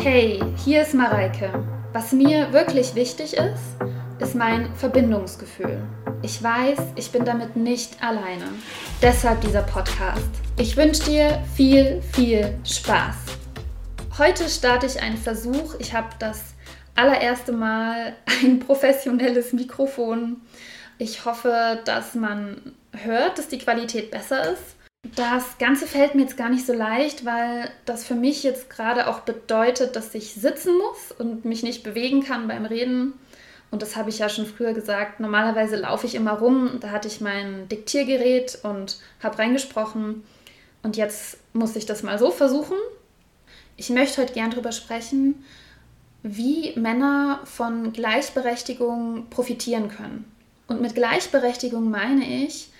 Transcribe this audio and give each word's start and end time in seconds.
Hey, 0.00 0.40
hier 0.64 0.82
ist 0.82 0.94
Mareike. 0.94 1.50
Was 1.92 2.12
mir 2.12 2.52
wirklich 2.52 2.94
wichtig 2.94 3.32
ist, 3.34 3.76
ist 4.20 4.36
mein 4.36 4.72
Verbindungsgefühl. 4.76 5.82
Ich 6.22 6.40
weiß, 6.40 6.78
ich 6.94 7.10
bin 7.10 7.24
damit 7.24 7.56
nicht 7.56 8.00
alleine. 8.00 8.44
Deshalb 9.02 9.40
dieser 9.40 9.62
Podcast. 9.62 10.30
Ich 10.56 10.76
wünsche 10.76 11.02
dir 11.02 11.42
viel, 11.56 12.00
viel 12.12 12.56
Spaß. 12.64 13.16
Heute 14.18 14.48
starte 14.48 14.86
ich 14.86 15.02
einen 15.02 15.18
Versuch. 15.18 15.74
Ich 15.80 15.92
habe 15.92 16.10
das 16.20 16.54
allererste 16.94 17.50
Mal 17.50 18.14
ein 18.42 18.60
professionelles 18.60 19.52
Mikrofon. 19.52 20.42
Ich 20.98 21.24
hoffe, 21.24 21.80
dass 21.84 22.14
man 22.14 22.76
hört, 22.92 23.36
dass 23.36 23.48
die 23.48 23.58
Qualität 23.58 24.12
besser 24.12 24.52
ist. 24.52 24.76
Das 25.16 25.58
Ganze 25.58 25.86
fällt 25.86 26.14
mir 26.14 26.22
jetzt 26.22 26.36
gar 26.36 26.48
nicht 26.48 26.66
so 26.66 26.72
leicht, 26.72 27.24
weil 27.24 27.70
das 27.84 28.04
für 28.04 28.14
mich 28.14 28.42
jetzt 28.42 28.68
gerade 28.68 29.06
auch 29.08 29.20
bedeutet, 29.20 29.94
dass 29.94 30.14
ich 30.14 30.34
sitzen 30.34 30.76
muss 30.76 31.12
und 31.18 31.44
mich 31.44 31.62
nicht 31.62 31.84
bewegen 31.84 32.24
kann 32.24 32.48
beim 32.48 32.64
Reden. 32.64 33.12
Und 33.70 33.82
das 33.82 33.96
habe 33.96 34.10
ich 34.10 34.18
ja 34.18 34.28
schon 34.28 34.46
früher 34.46 34.72
gesagt. 34.72 35.20
Normalerweise 35.20 35.76
laufe 35.76 36.06
ich 36.06 36.14
immer 36.14 36.32
rum. 36.32 36.78
Da 36.80 36.90
hatte 36.90 37.06
ich 37.06 37.20
mein 37.20 37.68
Diktiergerät 37.68 38.58
und 38.62 38.98
habe 39.22 39.38
reingesprochen. 39.38 40.24
Und 40.82 40.96
jetzt 40.96 41.38
muss 41.52 41.76
ich 41.76 41.86
das 41.86 42.02
mal 42.02 42.18
so 42.18 42.30
versuchen. 42.30 42.76
Ich 43.76 43.90
möchte 43.90 44.22
heute 44.22 44.32
gern 44.32 44.50
darüber 44.50 44.72
sprechen, 44.72 45.44
wie 46.22 46.72
Männer 46.76 47.40
von 47.44 47.92
Gleichberechtigung 47.92 49.26
profitieren 49.30 49.88
können. 49.90 50.24
Und 50.66 50.80
mit 50.80 50.94
Gleichberechtigung 50.94 51.90
meine 51.90 52.44
ich, 52.44 52.70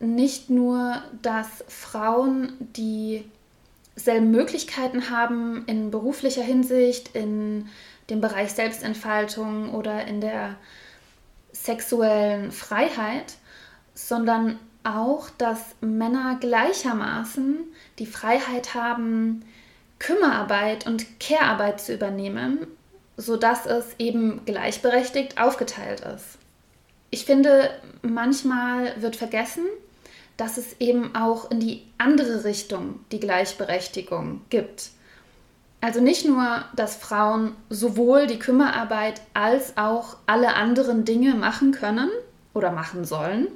nicht 0.00 0.50
nur, 0.50 1.02
dass 1.22 1.64
Frauen 1.68 2.52
dieselben 2.76 4.30
Möglichkeiten 4.30 5.10
haben 5.10 5.64
in 5.66 5.90
beruflicher 5.90 6.42
Hinsicht, 6.42 7.14
in 7.14 7.68
dem 8.10 8.20
Bereich 8.20 8.52
Selbstentfaltung 8.52 9.74
oder 9.74 10.06
in 10.06 10.20
der 10.20 10.56
sexuellen 11.52 12.52
Freiheit, 12.52 13.34
sondern 13.94 14.58
auch, 14.84 15.28
dass 15.36 15.74
Männer 15.80 16.36
gleichermaßen 16.40 17.58
die 17.98 18.06
Freiheit 18.06 18.74
haben, 18.74 19.44
Kümmerarbeit 19.98 20.86
und 20.86 21.18
Care-Arbeit 21.18 21.80
zu 21.80 21.92
übernehmen, 21.92 22.66
sodass 23.16 23.66
es 23.66 23.84
eben 23.98 24.44
gleichberechtigt 24.44 25.40
aufgeteilt 25.40 26.00
ist. 26.00 26.38
Ich 27.10 27.24
finde, 27.24 27.70
manchmal 28.02 29.00
wird 29.02 29.16
vergessen, 29.16 29.64
dass 30.38 30.56
es 30.56 30.80
eben 30.80 31.14
auch 31.14 31.50
in 31.50 31.60
die 31.60 31.82
andere 31.98 32.44
Richtung 32.44 33.00
die 33.12 33.20
Gleichberechtigung 33.20 34.40
gibt. 34.48 34.90
Also 35.80 36.00
nicht 36.00 36.24
nur, 36.24 36.64
dass 36.74 36.96
Frauen 36.96 37.54
sowohl 37.68 38.26
die 38.26 38.38
Kümmerarbeit 38.38 39.20
als 39.34 39.76
auch 39.76 40.16
alle 40.26 40.54
anderen 40.54 41.04
Dinge 41.04 41.34
machen 41.34 41.72
können 41.72 42.08
oder 42.54 42.70
machen 42.70 43.04
sollen, 43.04 43.48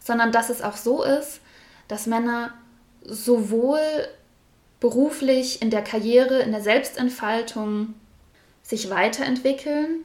sondern 0.00 0.32
dass 0.32 0.50
es 0.50 0.62
auch 0.62 0.76
so 0.76 1.02
ist, 1.04 1.40
dass 1.86 2.06
Männer 2.06 2.54
sowohl 3.02 3.80
beruflich 4.80 5.60
in 5.60 5.70
der 5.70 5.84
Karriere, 5.84 6.40
in 6.40 6.52
der 6.52 6.62
Selbstentfaltung 6.62 7.94
sich 8.62 8.88
weiterentwickeln, 8.88 10.04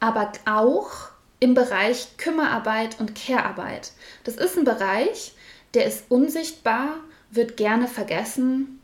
aber 0.00 0.32
auch 0.46 1.13
im 1.44 1.52
Bereich 1.52 2.16
Kümmerarbeit 2.16 2.98
und 2.98 3.14
Care-Arbeit. 3.14 3.92
Das 4.24 4.36
ist 4.36 4.56
ein 4.56 4.64
Bereich, 4.64 5.34
der 5.74 5.84
ist 5.84 6.06
unsichtbar, 6.08 6.96
wird 7.30 7.58
gerne 7.58 7.86
vergessen, 7.86 8.80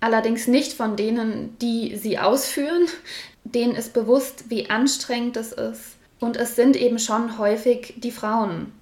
allerdings 0.00 0.46
nicht 0.46 0.72
von 0.72 0.96
denen, 0.96 1.58
die 1.58 1.96
sie 1.96 2.18
ausführen. 2.18 2.86
Denen 3.44 3.74
ist 3.74 3.92
bewusst, 3.92 4.44
wie 4.48 4.70
anstrengend 4.70 5.36
es 5.36 5.52
ist. 5.52 5.96
Und 6.20 6.38
es 6.38 6.56
sind 6.56 6.74
eben 6.74 6.98
schon 6.98 7.36
häufig 7.36 7.92
die 7.98 8.12
Frauen. 8.12 8.72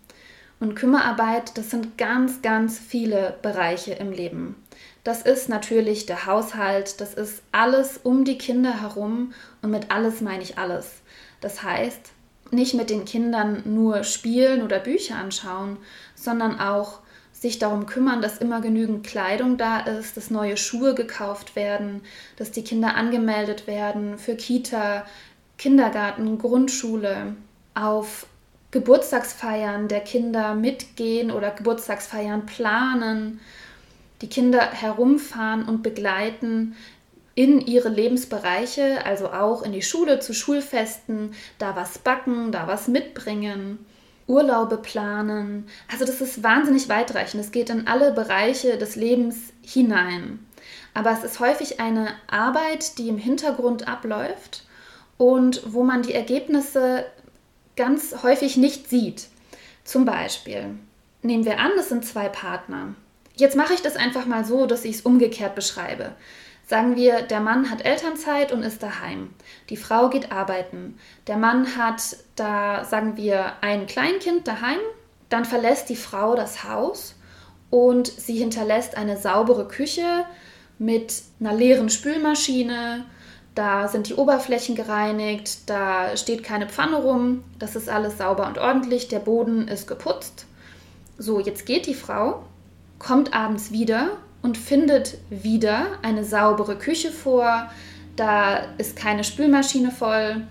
Und 0.61 0.77
Kümmerarbeit, 0.77 1.58
das 1.58 1.70
sind 1.70 1.98
ganz, 1.98 2.40
ganz 2.40 2.78
viele 2.78 3.36
Bereiche 3.42 3.95
im 3.95 4.12
Leben. 4.12 4.55
Das 5.02 5.23
ist 5.23 5.48
natürlich 5.48 6.07
der 6.07 6.27
Haushalt, 6.27 7.01
das 7.01 7.14
ist 7.14 7.42
alles 7.51 7.98
um 8.01 8.24
die 8.24 8.39
Kinder 8.39 8.80
herum 8.80 9.33
und 9.61 9.73
mit 9.73 9.90
alles 9.90 10.20
meine 10.20 10.45
ich 10.45 10.57
alles. 10.57 10.86
Das 11.40 11.64
heißt, 11.64 12.12
nicht 12.51 12.75
mit 12.75 12.91
den 12.91 13.05
Kindern 13.05 13.63
nur 13.64 14.05
spielen 14.05 14.63
oder 14.63 14.79
Bücher 14.79 15.17
anschauen, 15.17 15.77
sondern 16.14 16.59
auch 16.61 17.01
sich 17.33 17.59
darum 17.59 17.86
kümmern, 17.86 18.20
dass 18.20 18.39
immer 18.39 18.61
genügend 18.61 19.07
Kleidung 19.07 19.57
da 19.57 19.81
ist, 19.81 20.17
dass 20.17 20.31
neue 20.31 20.57
Schuhe 20.57 20.95
gekauft 20.95 21.55
werden, 21.55 22.03
dass 22.37 22.51
die 22.51 22.64
Kinder 22.64 22.97
angemeldet 22.97 23.67
werden 23.67 24.19
für 24.19 24.35
Kita, 24.35 25.07
Kindergarten, 25.57 26.39
Grundschule, 26.39 27.37
auf 27.75 28.27
Geburtstagsfeiern 28.70 29.89
der 29.89 30.01
Kinder 30.01 30.55
mitgehen 30.55 31.31
oder 31.31 31.51
Geburtstagsfeiern 31.51 32.45
planen, 32.45 33.41
die 34.20 34.29
Kinder 34.29 34.61
herumfahren 34.73 35.64
und 35.64 35.83
begleiten, 35.83 36.75
in 37.39 37.61
ihre 37.61 37.89
Lebensbereiche, 37.89 39.07
also 39.07 39.31
auch 39.31 39.63
in 39.63 39.71
die 39.71 39.83
Schule, 39.83 40.19
zu 40.19 40.35
Schulfesten, 40.35 41.37
da 41.59 41.77
was 41.77 42.01
backen, 42.01 42.51
da 42.51 42.67
was 42.67 42.89
mitbringen, 42.89 43.79
Urlaube 44.27 44.77
planen. 44.77 45.69
Also 45.89 46.05
das 46.05 46.21
ist 46.21 46.43
wahnsinnig 46.43 46.89
weitreichend. 46.89 47.41
Es 47.41 47.53
geht 47.53 47.71
in 47.71 47.87
alle 47.87 48.11
Bereiche 48.11 48.77
des 48.77 48.97
Lebens 48.97 49.37
hinein. 49.63 50.41
Aber 50.95 51.13
es 51.13 51.23
ist 51.23 51.39
häufig 51.39 51.79
eine 51.79 52.09
Arbeit, 52.27 52.99
die 52.99 53.09
im 53.09 53.19
Hintergrund 53.19 53.87
abläuft 53.87 54.65
und 55.17 55.63
wo 55.65 55.85
man 55.85 56.03
die 56.03 56.15
Ergebnisse 56.15 57.07
ganz 57.77 58.25
häufig 58.25 58.57
nicht 58.57 58.91
sieht. 58.91 59.29
Zum 59.85 60.05
Beispiel, 60.05 60.75
nehmen 61.23 61.45
wir 61.45 61.61
an, 61.61 61.70
es 61.79 61.89
sind 61.89 62.05
zwei 62.05 62.29
Partner. 62.29 62.97
Jetzt 63.37 63.55
mache 63.55 63.75
ich 63.75 63.83
das 63.83 63.95
einfach 63.95 64.27
mal 64.27 64.45
so, 64.45 64.67
dass 64.67 64.85
ich 64.85 64.97
es 64.97 65.03
umgekehrt 65.03 65.55
beschreibe. 65.55 66.17
Sagen 66.68 66.96
wir, 66.96 67.23
der 67.23 67.40
Mann 67.40 67.70
hat 67.70 67.86
Elternzeit 67.86 68.52
und 68.52 68.62
ist 68.62 68.83
daheim. 68.83 69.30
Die 69.70 69.79
Frau 69.79 70.11
geht 70.11 70.30
arbeiten. 70.30 70.98
Der 71.27 71.39
Mann 71.39 71.79
hat 71.79 72.18
da, 72.36 72.84
sagen 72.84 73.17
wir, 73.17 73.55
ein 73.62 73.86
Kleinkind 73.86 74.46
daheim. 74.46 74.78
Dann 75.30 75.46
verlässt 75.46 75.89
die 75.89 75.96
Frau 75.96 76.36
das 76.36 76.64
Haus 76.64 77.14
und 77.70 78.07
sie 78.07 78.36
hinterlässt 78.36 78.98
eine 78.98 79.17
saubere 79.17 79.67
Küche 79.67 80.27
mit 80.78 81.23
einer 81.40 81.55
leeren 81.55 81.89
Spülmaschine. 81.89 83.07
Da 83.55 83.89
sind 83.89 84.11
die 84.11 84.14
Oberflächen 84.14 84.74
gereinigt, 84.74 85.70
da 85.70 86.18
steht 86.18 86.45
keine 86.45 86.68
Pfanne 86.68 86.96
rum, 86.96 87.45
das 87.58 87.77
ist 87.77 87.89
alles 87.89 88.18
sauber 88.18 88.46
und 88.46 88.58
ordentlich, 88.58 89.08
der 89.08 89.20
Boden 89.20 89.68
ist 89.68 89.89
geputzt. 89.89 90.45
So, 91.17 91.40
jetzt 91.40 91.64
geht 91.64 91.86
die 91.86 91.95
Frau, 91.95 92.45
kommt 92.98 93.33
abends 93.33 93.73
wieder 93.73 94.18
und 94.43 94.57
findet 94.57 95.19
wieder 95.31 95.87
eine 96.03 96.25
saubere 96.25 96.77
Küche 96.77 97.11
vor. 97.11 97.71
Da 98.17 98.65
ist 98.79 98.97
keine 98.97 99.25
Spülmaschine 99.25 99.91
voll, 99.91 100.47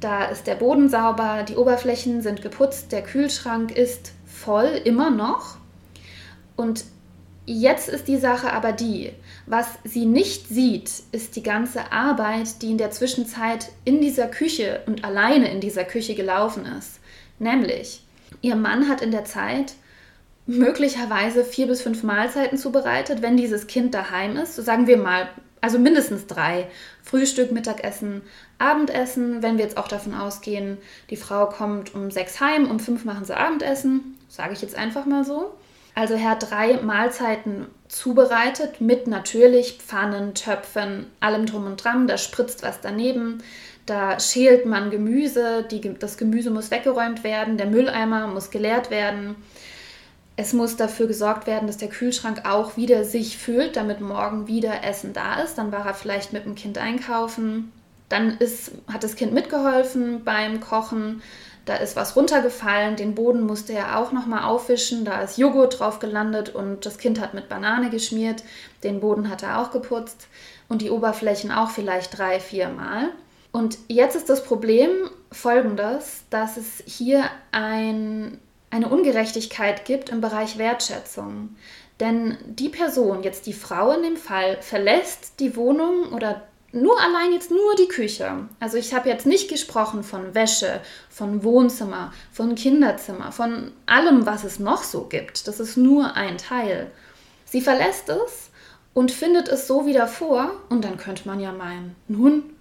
da 0.00 0.24
ist 0.24 0.48
der 0.48 0.56
Boden 0.56 0.88
sauber, 0.88 1.44
die 1.48 1.54
Oberflächen 1.54 2.22
sind 2.22 2.42
geputzt, 2.42 2.90
der 2.90 3.02
Kühlschrank 3.02 3.70
ist 3.70 4.12
voll, 4.26 4.80
immer 4.84 5.10
noch. 5.10 5.58
Und 6.56 6.84
jetzt 7.46 7.88
ist 7.88 8.08
die 8.08 8.16
Sache 8.16 8.52
aber 8.52 8.72
die, 8.72 9.12
was 9.46 9.68
sie 9.84 10.06
nicht 10.06 10.48
sieht, 10.48 10.90
ist 11.12 11.36
die 11.36 11.42
ganze 11.42 11.92
Arbeit, 11.92 12.62
die 12.62 12.72
in 12.72 12.78
der 12.78 12.90
Zwischenzeit 12.90 13.68
in 13.84 14.00
dieser 14.00 14.26
Küche 14.26 14.80
und 14.86 15.04
alleine 15.04 15.50
in 15.50 15.60
dieser 15.60 15.84
Küche 15.84 16.14
gelaufen 16.14 16.66
ist. 16.66 16.98
Nämlich, 17.38 18.04
ihr 18.40 18.56
Mann 18.56 18.88
hat 18.88 19.02
in 19.02 19.12
der 19.12 19.24
Zeit 19.24 19.74
möglicherweise 20.46 21.44
vier 21.44 21.66
bis 21.66 21.82
fünf 21.82 22.02
Mahlzeiten 22.02 22.58
zubereitet, 22.58 23.22
wenn 23.22 23.36
dieses 23.36 23.66
Kind 23.66 23.94
daheim 23.94 24.36
ist. 24.36 24.56
So 24.56 24.62
sagen 24.62 24.86
wir 24.86 24.96
mal, 24.96 25.28
also 25.60 25.78
mindestens 25.78 26.26
drei. 26.26 26.68
Frühstück, 27.02 27.52
Mittagessen, 27.52 28.22
Abendessen. 28.58 29.42
Wenn 29.42 29.56
wir 29.56 29.64
jetzt 29.64 29.76
auch 29.76 29.88
davon 29.88 30.14
ausgehen, 30.14 30.78
die 31.10 31.16
Frau 31.16 31.46
kommt 31.46 31.94
um 31.94 32.10
sechs 32.10 32.40
heim, 32.40 32.68
um 32.70 32.80
fünf 32.80 33.04
machen 33.04 33.24
sie 33.24 33.36
Abendessen, 33.36 34.18
sage 34.28 34.52
ich 34.52 34.62
jetzt 34.62 34.76
einfach 34.76 35.06
mal 35.06 35.24
so. 35.24 35.54
Also 35.94 36.14
er 36.14 36.30
hat 36.30 36.50
drei 36.50 36.78
Mahlzeiten 36.78 37.66
zubereitet 37.86 38.80
mit 38.80 39.06
natürlich 39.06 39.78
Pfannen, 39.78 40.34
Töpfen, 40.34 41.06
allem 41.20 41.46
drum 41.46 41.66
und 41.66 41.84
dran. 41.84 42.06
Da 42.06 42.16
spritzt 42.18 42.62
was 42.62 42.80
daneben. 42.80 43.42
Da 43.84 44.18
schält 44.18 44.64
man 44.64 44.90
Gemüse, 44.90 45.64
die, 45.70 45.94
das 45.98 46.16
Gemüse 46.16 46.50
muss 46.50 46.70
weggeräumt 46.70 47.24
werden, 47.24 47.56
der 47.58 47.66
Mülleimer 47.66 48.26
muss 48.28 48.50
geleert 48.50 48.90
werden. 48.90 49.36
Es 50.42 50.52
muss 50.52 50.74
dafür 50.74 51.06
gesorgt 51.06 51.46
werden, 51.46 51.68
dass 51.68 51.76
der 51.76 51.88
Kühlschrank 51.88 52.42
auch 52.44 52.76
wieder 52.76 53.04
sich 53.04 53.38
füllt, 53.38 53.76
damit 53.76 54.00
morgen 54.00 54.48
wieder 54.48 54.82
Essen 54.82 55.12
da 55.12 55.40
ist. 55.40 55.56
Dann 55.56 55.70
war 55.70 55.86
er 55.86 55.94
vielleicht 55.94 56.32
mit 56.32 56.44
dem 56.44 56.56
Kind 56.56 56.78
einkaufen. 56.78 57.70
Dann 58.08 58.38
ist, 58.38 58.72
hat 58.92 59.04
das 59.04 59.14
Kind 59.14 59.32
mitgeholfen 59.32 60.24
beim 60.24 60.58
Kochen. 60.58 61.22
da 61.64 61.76
ist 61.76 61.94
was 61.94 62.16
runtergefallen, 62.16 62.96
den 62.96 63.14
Boden 63.14 63.46
musste 63.46 63.72
er 63.72 64.00
auch 64.00 64.10
nochmal 64.10 64.42
aufwischen, 64.42 65.04
da 65.04 65.20
ist 65.20 65.38
Joghurt 65.38 65.78
drauf 65.78 66.00
gelandet 66.00 66.52
und 66.52 66.84
das 66.86 66.98
Kind 66.98 67.20
hat 67.20 67.34
mit 67.34 67.48
Banane 67.48 67.88
geschmiert, 67.88 68.42
den 68.82 68.98
Boden 68.98 69.30
hat 69.30 69.44
er 69.44 69.60
auch 69.60 69.70
geputzt 69.70 70.26
und 70.68 70.82
die 70.82 70.90
Oberflächen 70.90 71.52
auch 71.52 71.70
vielleicht 71.70 72.18
drei, 72.18 72.40
vier 72.40 72.68
Mal. 72.68 73.10
Und 73.52 73.78
jetzt 73.86 74.16
ist 74.16 74.28
das 74.28 74.42
Problem 74.42 74.90
folgendes, 75.30 76.24
dass 76.30 76.56
es 76.56 76.82
hier 76.84 77.22
ein, 77.52 78.40
eine 78.72 78.88
Ungerechtigkeit 78.88 79.84
gibt 79.84 80.08
im 80.08 80.20
Bereich 80.20 80.56
Wertschätzung. 80.58 81.56
Denn 82.00 82.38
die 82.46 82.70
Person, 82.70 83.22
jetzt 83.22 83.46
die 83.46 83.52
Frau 83.52 83.92
in 83.92 84.02
dem 84.02 84.16
Fall, 84.16 84.56
verlässt 84.62 85.38
die 85.40 85.54
Wohnung 85.56 86.12
oder 86.12 86.42
nur 86.72 86.98
allein 86.98 87.32
jetzt 87.34 87.50
nur 87.50 87.74
die 87.76 87.86
Küche. 87.86 88.48
Also 88.60 88.78
ich 88.78 88.94
habe 88.94 89.10
jetzt 89.10 89.26
nicht 89.26 89.50
gesprochen 89.50 90.02
von 90.02 90.34
Wäsche, 90.34 90.80
von 91.10 91.44
Wohnzimmer, 91.44 92.14
von 92.32 92.54
Kinderzimmer, 92.54 93.30
von 93.30 93.72
allem, 93.84 94.24
was 94.24 94.42
es 94.42 94.58
noch 94.58 94.82
so 94.82 95.04
gibt. 95.04 95.46
Das 95.46 95.60
ist 95.60 95.76
nur 95.76 96.16
ein 96.16 96.38
Teil. 96.38 96.90
Sie 97.44 97.60
verlässt 97.60 98.08
es 98.08 98.48
und 98.94 99.12
findet 99.12 99.48
es 99.48 99.66
so 99.66 99.84
wieder 99.84 100.06
vor 100.06 100.50
und 100.70 100.82
dann 100.82 100.96
könnte 100.96 101.28
man 101.28 101.40
ja 101.40 101.52
meinen, 101.52 101.94
nun, 102.08 102.54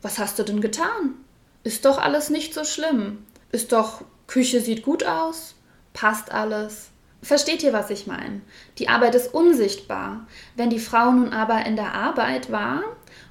was 0.00 0.18
hast 0.18 0.38
du 0.38 0.42
denn 0.42 0.62
getan? 0.62 1.16
Ist 1.64 1.84
doch 1.84 1.98
alles 1.98 2.30
nicht 2.30 2.54
so 2.54 2.64
schlimm. 2.64 3.26
Ist 3.52 3.72
doch, 3.72 4.00
Küche 4.30 4.60
sieht 4.60 4.84
gut 4.84 5.02
aus, 5.04 5.56
passt 5.92 6.30
alles. 6.30 6.90
Versteht 7.20 7.64
ihr, 7.64 7.72
was 7.72 7.90
ich 7.90 8.06
meine? 8.06 8.42
Die 8.78 8.88
Arbeit 8.88 9.16
ist 9.16 9.34
unsichtbar. 9.34 10.24
Wenn 10.54 10.70
die 10.70 10.78
Frau 10.78 11.10
nun 11.10 11.32
aber 11.32 11.66
in 11.66 11.74
der 11.74 11.94
Arbeit 11.94 12.52
war 12.52 12.84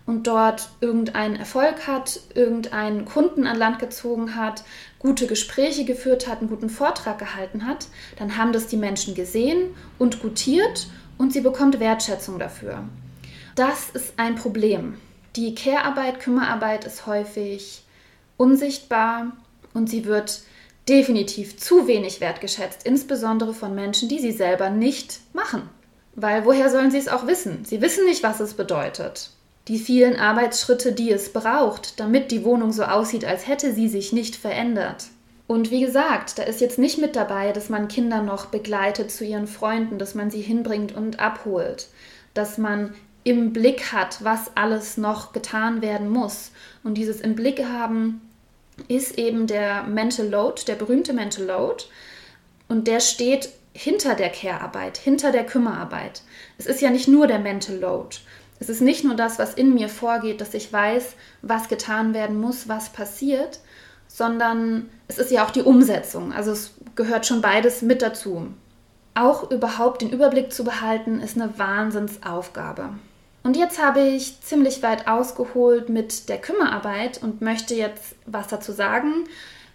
und 0.06 0.28
dort 0.28 0.68
irgendeinen 0.82 1.38
Erfolg 1.38 1.88
hat, 1.88 2.20
irgendeinen 2.36 3.06
Kunden 3.06 3.48
an 3.48 3.58
Land 3.58 3.80
gezogen 3.80 4.36
hat, 4.36 4.66
gute 5.00 5.26
Gespräche 5.26 5.86
geführt 5.86 6.28
hat, 6.28 6.40
einen 6.40 6.50
guten 6.50 6.70
Vortrag 6.70 7.18
gehalten 7.18 7.66
hat, 7.66 7.88
dann 8.18 8.36
haben 8.36 8.52
das 8.52 8.68
die 8.68 8.76
Menschen 8.76 9.16
gesehen 9.16 9.74
und 10.00 10.22
gutiert 10.22 10.88
und 11.18 11.32
sie 11.32 11.42
bekommt 11.42 11.80
Wertschätzung 11.80 12.40
dafür. 12.40 12.84
Das 13.56 13.90
ist 13.92 14.16
ein 14.18 14.36
Problem. 14.36 14.98
Die 15.38 15.56
Care-Arbeit, 15.56 16.20
Kümmerarbeit 16.20 16.84
ist 16.84 17.08
häufig 17.08 17.86
unsichtbar 18.36 19.32
und 19.74 19.90
sie 19.90 20.04
wird 20.04 20.42
definitiv 20.90 21.58
zu 21.58 21.88
wenig 21.88 22.20
wertgeschätzt, 22.20 22.86
insbesondere 22.86 23.54
von 23.54 23.76
Menschen, 23.76 24.10
die 24.10 24.20
sie 24.20 24.32
selber 24.32 24.70
nicht 24.70 25.20
machen. 25.34 25.70
Weil 26.16 26.46
woher 26.46 26.70
sollen 26.70 26.92
sie 26.92 26.98
es 26.98 27.08
auch 27.08 27.28
wissen? 27.28 27.64
Sie 27.64 27.82
wissen 27.82 28.06
nicht, 28.06 28.24
was 28.24 28.40
es 28.40 28.56
bedeutet. 28.56 29.30
Die 29.68 29.78
vielen 29.78 30.16
Arbeitsschritte, 30.16 30.92
die 30.92 31.12
es 31.12 31.32
braucht, 31.32 32.00
damit 32.00 32.32
die 32.32 32.44
Wohnung 32.44 32.72
so 32.72 32.84
aussieht, 32.84 33.24
als 33.24 33.48
hätte 33.48 33.72
sie 33.72 33.88
sich 33.88 34.12
nicht 34.12 34.36
verändert. 34.36 35.06
Und 35.46 35.72
wie 35.72 35.82
gesagt, 35.82 36.38
da 36.40 36.44
ist 36.44 36.60
jetzt 36.62 36.80
nicht 36.80 36.98
mit 36.98 37.16
dabei, 37.16 37.52
dass 37.52 37.70
man 37.70 37.88
Kinder 37.88 38.22
noch 38.22 38.48
begleitet 38.48 39.12
zu 39.12 39.24
ihren 39.24 39.48
Freunden, 39.48 40.00
dass 40.00 40.16
man 40.16 40.32
sie 40.32 40.42
hinbringt 40.42 40.96
und 40.96 41.20
abholt, 41.20 41.88
dass 42.34 42.58
man 42.58 42.94
im 43.24 43.54
Blick 43.54 43.92
hat, 43.92 44.24
was 44.24 44.52
alles 44.56 44.98
noch 44.98 45.34
getan 45.34 45.82
werden 45.82 46.10
muss. 46.10 46.52
Und 46.84 46.96
dieses 46.96 47.22
im 47.22 47.36
Blick 47.36 47.64
haben 47.66 48.22
ist 48.88 49.18
eben 49.18 49.48
der 49.48 49.84
Mental 49.84 50.28
Load, 50.28 50.64
der 50.68 50.76
berühmte 50.76 51.14
Mental 51.14 51.46
Load. 51.46 51.86
Und 52.68 52.88
der 52.88 53.00
steht 53.00 53.50
hinter 53.74 54.16
der 54.16 54.30
Care-Arbeit, 54.30 54.98
hinter 54.98 55.32
der 55.32 55.46
Kümmerarbeit. 55.46 56.22
Es 56.58 56.66
ist 56.66 56.82
ja 56.82 56.90
nicht 56.90 57.08
nur 57.08 57.28
der 57.28 57.40
Mental 57.40 57.78
Load. 57.78 58.18
Es 58.60 58.70
ist 58.70 58.82
nicht 58.82 59.04
nur 59.04 59.16
das, 59.16 59.40
was 59.40 59.54
in 59.54 59.74
mir 59.74 59.90
vorgeht, 59.90 60.42
dass 60.42 60.54
ich 60.54 60.72
weiß, 60.72 61.14
was 61.42 61.70
getan 61.70 62.14
werden 62.14 62.40
muss, 62.40 62.68
was 62.68 62.90
passiert, 62.90 63.60
sondern 64.08 64.90
es 65.08 65.18
ist 65.18 65.32
ja 65.32 65.46
auch 65.46 65.52
die 65.52 65.62
Umsetzung. 65.62 66.34
Also 66.34 66.52
es 66.52 66.74
gehört 66.96 67.26
schon 67.26 67.42
beides 67.42 67.82
mit 67.82 68.02
dazu. 68.02 68.48
Auch 69.14 69.50
überhaupt 69.50 70.02
den 70.02 70.10
Überblick 70.10 70.52
zu 70.52 70.64
behalten, 70.64 71.22
ist 71.22 71.40
eine 71.40 71.58
Wahnsinnsaufgabe. 71.58 72.90
Und 73.44 73.56
jetzt 73.56 73.82
habe 73.82 74.02
ich 74.02 74.42
ziemlich 74.42 74.84
weit 74.84 75.08
ausgeholt 75.08 75.90
mit 75.90 76.30
der 76.30 76.40
Kümmerarbeit 76.40 77.22
und 77.24 77.42
möchte 77.42 77.74
jetzt 77.74 78.16
was 78.26 78.48
dazu 78.48 78.72
sagen, 78.72 79.26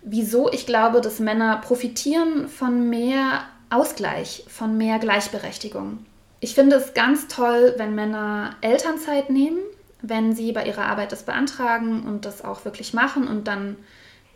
wieso 0.02 0.52
ich 0.52 0.66
glaube, 0.66 1.00
dass 1.00 1.19
Männer 1.19 1.56
profitieren 1.58 2.49
von 2.49 2.88
mehr 2.90 3.44
Ausgleich, 3.70 4.44
von 4.49 4.76
mehr 4.76 4.99
Gleichberechtigung. 4.99 6.05
Ich 6.40 6.55
finde 6.55 6.76
es 6.76 6.93
ganz 6.93 7.26
toll, 7.26 7.75
wenn 7.78 7.94
Männer 7.94 8.55
Elternzeit 8.61 9.31
nehmen, 9.31 9.61
wenn 10.02 10.34
sie 10.34 10.52
bei 10.52 10.67
ihrer 10.67 10.84
Arbeit 10.84 11.10
das 11.10 11.22
beantragen 11.22 12.02
und 12.02 12.26
das 12.26 12.44
auch 12.44 12.67
wirklich 12.67 12.93
machen 12.93 13.26
und 13.26 13.49
dann, 13.49 13.76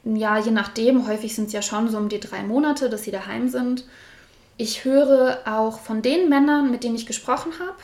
ja, 0.05 0.39
je 0.39 0.51
nachdem, 0.51 1.07
häufig 1.07 1.35
sind 1.35 1.49
es 1.49 1.53
ja 1.53 1.61
schon 1.61 1.89
so 1.91 1.99
um 1.99 2.09
die 2.09 2.21
drei 2.21 2.43
Monate, 2.43 2.89
dass 2.89 3.05
sie 3.05 3.11
daheim 3.11 3.51
sind. 3.51 3.85
Ich 4.57 4.85
höre 4.85 5.41
auch 5.45 5.79
von 5.81 6.01
den 6.01 6.31
Männern, 6.31 6.71
mit 6.71 6.83
denen 6.83 6.97
ich 6.97 7.07
gesprochen 7.07 7.53
habe, 7.61 7.77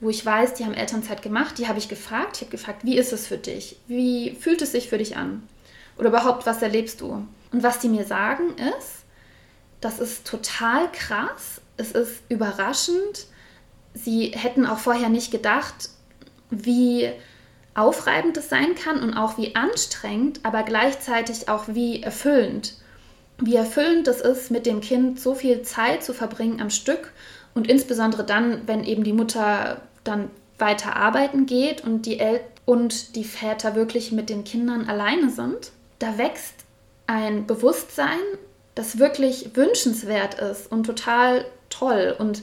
wo 0.00 0.08
ich 0.08 0.24
weiß, 0.24 0.54
die 0.54 0.64
haben 0.64 0.74
Elternzeit 0.74 1.22
gemacht, 1.22 1.58
die 1.58 1.68
habe 1.68 1.78
ich 1.78 1.88
gefragt. 1.88 2.36
Ich 2.36 2.40
habe 2.42 2.50
gefragt, 2.50 2.84
wie 2.84 2.96
ist 2.96 3.12
es 3.12 3.26
für 3.26 3.36
dich? 3.36 3.76
Wie 3.86 4.32
fühlt 4.32 4.62
es 4.62 4.72
sich 4.72 4.88
für 4.88 4.98
dich 4.98 5.16
an? 5.16 5.46
Oder 5.98 6.08
überhaupt, 6.08 6.46
was 6.46 6.62
erlebst 6.62 7.02
du? 7.02 7.26
Und 7.52 7.62
was 7.62 7.78
die 7.80 7.88
mir 7.88 8.04
sagen 8.04 8.54
ist, 8.56 9.04
das 9.80 9.98
ist 9.98 10.26
total 10.26 10.90
krass, 10.92 11.60
es 11.76 11.92
ist 11.92 12.22
überraschend. 12.28 13.26
Sie 13.92 14.28
hätten 14.34 14.66
auch 14.66 14.78
vorher 14.78 15.08
nicht 15.08 15.30
gedacht, 15.30 15.90
wie 16.50 17.10
aufreibend 17.74 18.36
es 18.36 18.48
sein 18.48 18.74
kann 18.74 19.02
und 19.02 19.14
auch 19.14 19.36
wie 19.36 19.54
anstrengend, 19.54 20.40
aber 20.42 20.62
gleichzeitig 20.62 21.48
auch 21.48 21.64
wie 21.68 22.02
erfüllend. 22.02 22.74
Wie 23.38 23.56
erfüllend 23.56 24.08
es 24.08 24.20
ist, 24.20 24.50
mit 24.50 24.66
dem 24.66 24.80
Kind 24.80 25.20
so 25.20 25.34
viel 25.34 25.62
Zeit 25.62 26.02
zu 26.02 26.12
verbringen 26.12 26.60
am 26.60 26.70
Stück 26.70 27.12
und 27.54 27.68
insbesondere 27.68 28.24
dann, 28.24 28.66
wenn 28.66 28.84
eben 28.84 29.04
die 29.04 29.12
Mutter 29.12 29.80
dann 30.04 30.30
weiter 30.58 30.96
arbeiten 30.96 31.46
geht 31.46 31.82
und 31.82 32.06
die 32.06 32.20
El 32.20 32.40
und 32.66 33.16
die 33.16 33.24
Väter 33.24 33.74
wirklich 33.74 34.12
mit 34.12 34.28
den 34.28 34.44
Kindern 34.44 34.88
alleine 34.88 35.30
sind, 35.30 35.72
da 35.98 36.18
wächst 36.18 36.54
ein 37.06 37.46
Bewusstsein, 37.46 38.20
das 38.74 38.98
wirklich 38.98 39.56
wünschenswert 39.56 40.34
ist 40.34 40.70
und 40.70 40.84
total 40.84 41.44
toll. 41.68 42.14
Und 42.16 42.42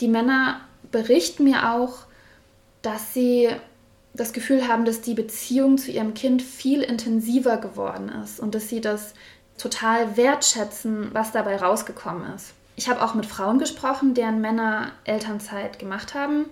die 0.00 0.06
Männer 0.06 0.60
berichten 0.92 1.44
mir 1.44 1.72
auch, 1.72 2.04
dass 2.82 3.14
sie 3.14 3.48
das 4.14 4.32
Gefühl 4.32 4.68
haben, 4.68 4.84
dass 4.84 5.00
die 5.00 5.14
Beziehung 5.14 5.78
zu 5.78 5.90
ihrem 5.90 6.14
Kind 6.14 6.42
viel 6.42 6.82
intensiver 6.82 7.56
geworden 7.56 8.10
ist 8.22 8.38
und 8.38 8.54
dass 8.54 8.68
sie 8.68 8.80
das 8.80 9.14
total 9.58 10.16
wertschätzen, 10.16 11.10
was 11.12 11.32
dabei 11.32 11.56
rausgekommen 11.56 12.32
ist. 12.34 12.52
Ich 12.76 12.88
habe 12.88 13.02
auch 13.02 13.14
mit 13.14 13.26
Frauen 13.26 13.58
gesprochen, 13.58 14.14
deren 14.14 14.40
Männer 14.40 14.92
Elternzeit 15.04 15.80
gemacht 15.80 16.14
haben 16.14 16.46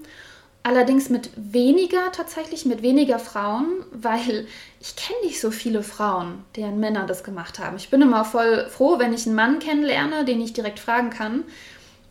Allerdings 0.66 1.10
mit 1.10 1.30
weniger, 1.36 2.10
tatsächlich 2.10 2.66
mit 2.66 2.82
weniger 2.82 3.20
Frauen, 3.20 3.84
weil 3.92 4.48
ich 4.80 4.96
kenne 4.96 5.20
nicht 5.22 5.40
so 5.40 5.52
viele 5.52 5.84
Frauen, 5.84 6.44
deren 6.56 6.80
Männer 6.80 7.06
das 7.06 7.22
gemacht 7.22 7.60
haben. 7.60 7.76
Ich 7.76 7.88
bin 7.88 8.02
immer 8.02 8.24
voll 8.24 8.68
froh, 8.68 8.98
wenn 8.98 9.12
ich 9.12 9.26
einen 9.26 9.36
Mann 9.36 9.60
kennenlerne, 9.60 10.24
den 10.24 10.40
ich 10.40 10.54
direkt 10.54 10.80
fragen 10.80 11.10
kann. 11.10 11.44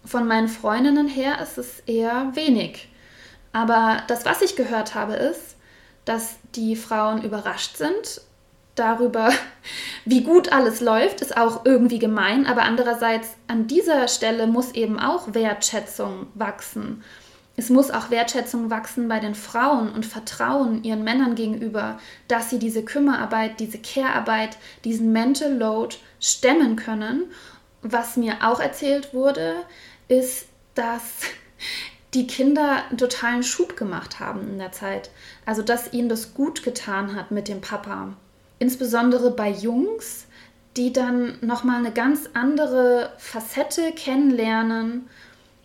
Von 0.06 0.26
meinen 0.26 0.48
Freundinnen 0.48 1.10
her 1.10 1.42
ist 1.42 1.58
es 1.58 1.82
eher 1.86 2.32
wenig. 2.34 2.88
Aber 3.52 3.98
das, 4.08 4.24
was 4.24 4.42
ich 4.42 4.56
gehört 4.56 4.96
habe, 4.96 5.16
ist, 5.16 5.58
dass 6.06 6.38
die 6.56 6.78
Frauen 6.78 7.24
überrascht 7.24 7.76
sind 7.76 8.22
darüber, 8.76 9.34
wie 10.06 10.24
gut 10.24 10.54
alles 10.54 10.80
läuft, 10.80 11.20
ist 11.20 11.36
auch 11.36 11.66
irgendwie 11.66 12.00
gemein. 12.00 12.48
Aber 12.48 12.62
andererseits 12.62 13.36
an 13.48 13.68
dieser 13.68 14.08
Stelle 14.08 14.48
muss 14.48 14.72
eben 14.72 14.98
auch 14.98 15.34
Wertschätzung 15.34 16.28
wachsen. 16.36 17.04
Es 17.58 17.70
muss 17.70 17.90
auch 17.90 18.10
Wertschätzung 18.10 18.70
wachsen 18.70 19.08
bei 19.08 19.20
den 19.20 19.36
Frauen 19.36 19.92
und 19.92 20.06
Vertrauen 20.06 20.84
ihren 20.84 21.04
Männern 21.04 21.36
gegenüber, 21.36 22.00
dass 22.28 22.50
sie 22.50 22.60
diese 22.60 22.84
Kümmerarbeit, 22.84 23.60
diese 23.60 23.78
Care-Arbeit, 23.78 24.58
diesen 24.84 25.14
Mental 25.14 25.54
Load 25.54 25.96
stemmen 26.20 26.76
können. 26.76 27.24
Was 27.82 28.18
mir 28.18 28.38
auch 28.42 28.60
erzählt 28.60 29.14
wurde, 29.14 29.56
ist, 30.08 30.48
dass 30.74 31.04
die 32.14 32.28
Kinder 32.28 32.84
einen 32.90 32.98
totalen 32.98 33.44
Schub 33.44 33.78
gemacht 33.78 34.20
haben 34.20 34.50
in 34.50 34.58
der 34.58 34.72
Zeit. 34.72 35.10
Also, 35.46 35.62
dass 35.62 35.94
ihnen 35.94 36.10
das 36.10 36.34
gut 36.34 36.64
getan 36.64 37.16
hat 37.16 37.32
mit 37.32 37.48
dem 37.48 37.62
Papa. 37.62 38.14
Insbesondere 38.60 39.32
bei 39.32 39.50
Jungs, 39.50 40.26
die 40.78 40.92
dann 40.92 41.38
nochmal 41.42 41.80
eine 41.80 41.92
ganz 41.92 42.30
andere 42.34 43.12
Facette 43.18 43.92
kennenlernen, 43.94 45.08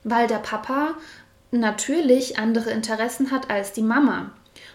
weil 0.04 0.26
der 0.26 0.38
Papa 0.38 0.94
natürlich 1.50 2.38
andere 2.38 2.70
Interessen 2.70 3.30
hat 3.30 3.50
als 3.50 3.72
die 3.72 3.82
Mama. 3.82 4.30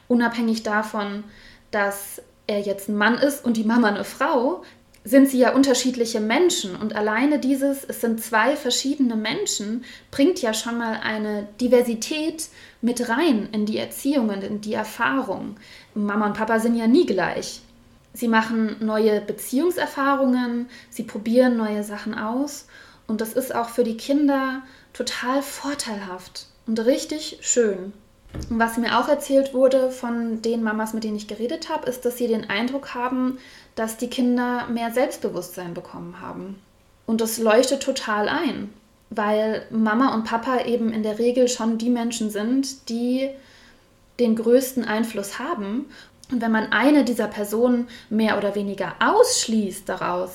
Unabhängig 0.08 0.64
davon, 0.64 1.24
dass 1.72 2.22
er 2.48 2.60
jetzt 2.60 2.90
ein 2.90 2.98
Mann 2.98 3.16
ist 3.18 3.44
und 3.44 3.58
die 3.58 3.64
Mama 3.64 3.88
eine 3.88 4.04
Frau, 4.04 4.64
sind 5.04 5.30
sie 5.30 5.38
ja 5.38 5.54
unterschiedliche 5.54 6.20
Menschen. 6.20 6.76
Und 6.76 6.96
alleine 6.96 7.40
dieses, 7.40 7.84
es 7.84 8.02
sind 8.02 8.22
zwei 8.22 8.56
verschiedene 8.56 9.16
Menschen, 9.16 9.86
bringt 10.10 10.42
ja 10.42 10.54
schon 10.54 10.80
mal 10.80 11.00
eine 11.04 11.48
Diversität 11.62 12.50
mit 12.82 13.08
rein 13.08 13.50
in 13.52 13.68
die 13.68 13.78
Erziehung 13.78 14.30
und 14.30 14.44
in 14.44 14.62
die 14.62 14.74
Erfahrung. 14.74 15.58
Mama 15.94 16.26
und 16.26 16.34
Papa 16.34 16.60
sind 16.60 16.76
ja 16.76 16.88
nie 16.88 17.06
gleich. 17.06 17.62
Sie 18.14 18.28
machen 18.28 18.78
neue 18.80 19.22
Beziehungserfahrungen, 19.22 20.70
sie 20.90 21.04
probieren 21.04 21.56
neue 21.56 21.84
Sachen 21.84 22.18
aus 22.18 22.66
und 23.08 23.22
das 23.22 23.34
ist 23.34 23.54
auch 23.54 23.70
für 23.70 23.84
die 23.84 23.98
Kinder 23.98 24.64
total 24.94 25.42
vorteilhaft 25.42 26.48
und 26.68 26.80
richtig 26.80 27.40
schön. 27.42 27.94
Und 28.50 28.60
was 28.60 28.78
mir 28.78 29.00
auch 29.00 29.08
erzählt 29.08 29.54
wurde 29.54 29.92
von 29.92 30.42
den 30.42 30.62
Mamas, 30.62 30.94
mit 30.94 31.04
denen 31.04 31.16
ich 31.16 31.28
geredet 31.28 31.70
habe, 31.70 31.90
ist, 31.90 32.06
dass 32.06 32.18
sie 32.18 32.28
den 32.28 32.50
Eindruck 32.50 32.94
haben, 32.94 33.38
dass 33.76 33.98
die 33.98 34.10
Kinder 34.10 34.68
mehr 34.68 34.92
Selbstbewusstsein 34.92 35.74
bekommen 35.74 36.20
haben. 36.22 36.60
Und 37.06 37.22
das 37.22 37.38
leuchtet 37.38 37.84
total 37.84 38.28
ein, 38.28 38.74
weil 39.10 39.66
Mama 39.70 40.14
und 40.14 40.26
Papa 40.26 40.66
eben 40.66 40.92
in 40.92 41.04
der 41.04 41.20
Regel 41.20 41.48
schon 41.48 41.78
die 41.78 41.90
Menschen 41.90 42.30
sind, 42.30 42.90
die 42.90 43.30
den 44.20 44.36
größten 44.36 44.86
Einfluss 44.86 45.40
haben. 45.40 45.86
Und 46.32 46.42
wenn 46.42 46.52
man 46.52 46.72
eine 46.72 47.04
dieser 47.04 47.28
Personen 47.28 47.88
mehr 48.10 48.38
oder 48.38 48.56
weniger 48.56 48.96
ausschließt 49.00 49.88
daraus 49.88 50.32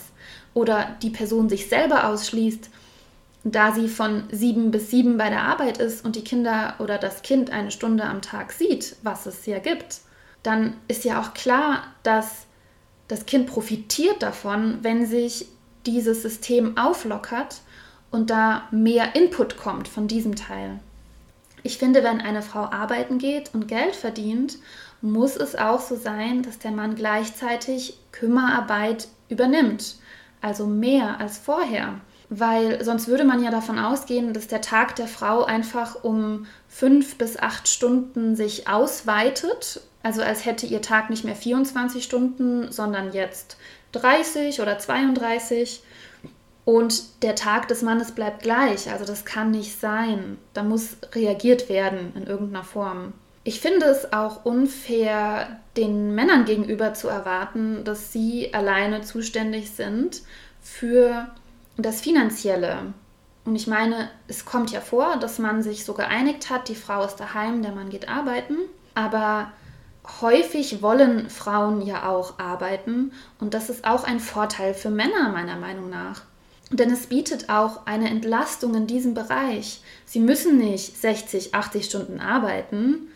oder 0.54 0.96
die 1.02 1.10
Person 1.10 1.48
sich 1.48 1.68
selber 1.68 2.08
ausschließt, 2.08 2.70
da 3.44 3.72
sie 3.72 3.88
von 3.88 4.24
sieben 4.30 4.70
bis 4.70 4.90
sieben 4.90 5.16
bei 5.16 5.30
der 5.30 5.42
Arbeit 5.42 5.78
ist 5.78 6.04
und 6.04 6.16
die 6.16 6.24
Kinder 6.24 6.74
oder 6.78 6.98
das 6.98 7.22
Kind 7.22 7.50
eine 7.50 7.70
Stunde 7.70 8.04
am 8.04 8.22
Tag 8.22 8.52
sieht, 8.52 8.96
was 9.02 9.26
es 9.26 9.46
ja 9.46 9.58
gibt, 9.58 10.00
dann 10.42 10.74
ist 10.88 11.04
ja 11.04 11.20
auch 11.20 11.34
klar, 11.34 11.84
dass 12.02 12.46
das 13.08 13.26
Kind 13.26 13.46
profitiert 13.46 14.22
davon, 14.22 14.78
wenn 14.82 15.06
sich 15.06 15.46
dieses 15.86 16.22
System 16.22 16.76
auflockert 16.76 17.60
und 18.10 18.30
da 18.30 18.68
mehr 18.70 19.14
Input 19.16 19.56
kommt 19.56 19.88
von 19.88 20.06
diesem 20.06 20.36
Teil. 20.36 20.78
Ich 21.62 21.78
finde, 21.78 22.02
wenn 22.02 22.20
eine 22.20 22.42
Frau 22.42 22.64
arbeiten 22.64 23.18
geht 23.18 23.54
und 23.54 23.68
Geld 23.68 23.94
verdient, 23.94 24.58
muss 25.02 25.36
es 25.36 25.56
auch 25.56 25.80
so 25.80 25.96
sein, 25.96 26.42
dass 26.42 26.58
der 26.58 26.72
Mann 26.72 26.94
gleichzeitig 26.94 27.98
Kümmerarbeit 28.12 29.08
übernimmt, 29.28 29.96
also 30.40 30.66
mehr 30.66 31.20
als 31.20 31.38
vorher. 31.38 32.00
Weil 32.30 32.82
sonst 32.84 33.08
würde 33.08 33.24
man 33.24 33.42
ja 33.42 33.50
davon 33.50 33.78
ausgehen, 33.78 34.32
dass 34.32 34.46
der 34.46 34.60
Tag 34.60 34.94
der 34.94 35.08
Frau 35.08 35.44
einfach 35.44 36.04
um 36.04 36.46
fünf 36.68 37.18
bis 37.18 37.36
acht 37.36 37.66
Stunden 37.66 38.36
sich 38.36 38.68
ausweitet. 38.68 39.80
Also 40.04 40.22
als 40.22 40.46
hätte 40.46 40.64
ihr 40.66 40.80
Tag 40.80 41.10
nicht 41.10 41.24
mehr 41.24 41.34
24 41.34 42.04
Stunden, 42.04 42.70
sondern 42.70 43.12
jetzt 43.12 43.56
30 43.92 44.60
oder 44.60 44.78
32. 44.78 45.82
Und 46.64 47.22
der 47.22 47.34
Tag 47.34 47.66
des 47.66 47.82
Mannes 47.82 48.12
bleibt 48.12 48.42
gleich. 48.42 48.92
Also 48.92 49.04
das 49.04 49.24
kann 49.24 49.50
nicht 49.50 49.80
sein. 49.80 50.38
Da 50.54 50.62
muss 50.62 50.98
reagiert 51.12 51.68
werden 51.68 52.12
in 52.14 52.28
irgendeiner 52.28 52.64
Form. 52.64 53.12
Ich 53.42 53.60
finde 53.60 53.86
es 53.86 54.12
auch 54.12 54.44
unfair, 54.44 55.60
den 55.76 56.14
Männern 56.14 56.44
gegenüber 56.44 56.94
zu 56.94 57.08
erwarten, 57.08 57.82
dass 57.82 58.12
sie 58.12 58.54
alleine 58.54 59.00
zuständig 59.00 59.70
sind 59.70 60.22
für 60.62 61.28
das 61.82 62.00
Finanzielle. 62.00 62.94
Und 63.44 63.56
ich 63.56 63.66
meine, 63.66 64.10
es 64.28 64.44
kommt 64.44 64.70
ja 64.70 64.80
vor, 64.80 65.16
dass 65.16 65.38
man 65.38 65.62
sich 65.62 65.84
so 65.84 65.94
geeinigt 65.94 66.50
hat, 66.50 66.68
die 66.68 66.74
Frau 66.74 67.04
ist 67.04 67.16
daheim, 67.16 67.62
der 67.62 67.72
Mann 67.72 67.90
geht 67.90 68.08
arbeiten. 68.08 68.56
Aber 68.94 69.52
häufig 70.20 70.82
wollen 70.82 71.30
Frauen 71.30 71.82
ja 71.82 72.08
auch 72.08 72.38
arbeiten 72.38 73.12
und 73.38 73.54
das 73.54 73.70
ist 73.70 73.84
auch 73.84 74.04
ein 74.04 74.20
Vorteil 74.20 74.74
für 74.74 74.90
Männer 74.90 75.30
meiner 75.30 75.56
Meinung 75.56 75.90
nach. 75.90 76.22
Denn 76.72 76.90
es 76.90 77.06
bietet 77.06 77.48
auch 77.48 77.86
eine 77.86 78.08
Entlastung 78.08 78.74
in 78.74 78.86
diesem 78.86 79.14
Bereich. 79.14 79.82
Sie 80.04 80.20
müssen 80.20 80.56
nicht 80.56 81.00
60, 81.00 81.54
80 81.54 81.84
Stunden 81.84 82.20
arbeiten. 82.20 83.09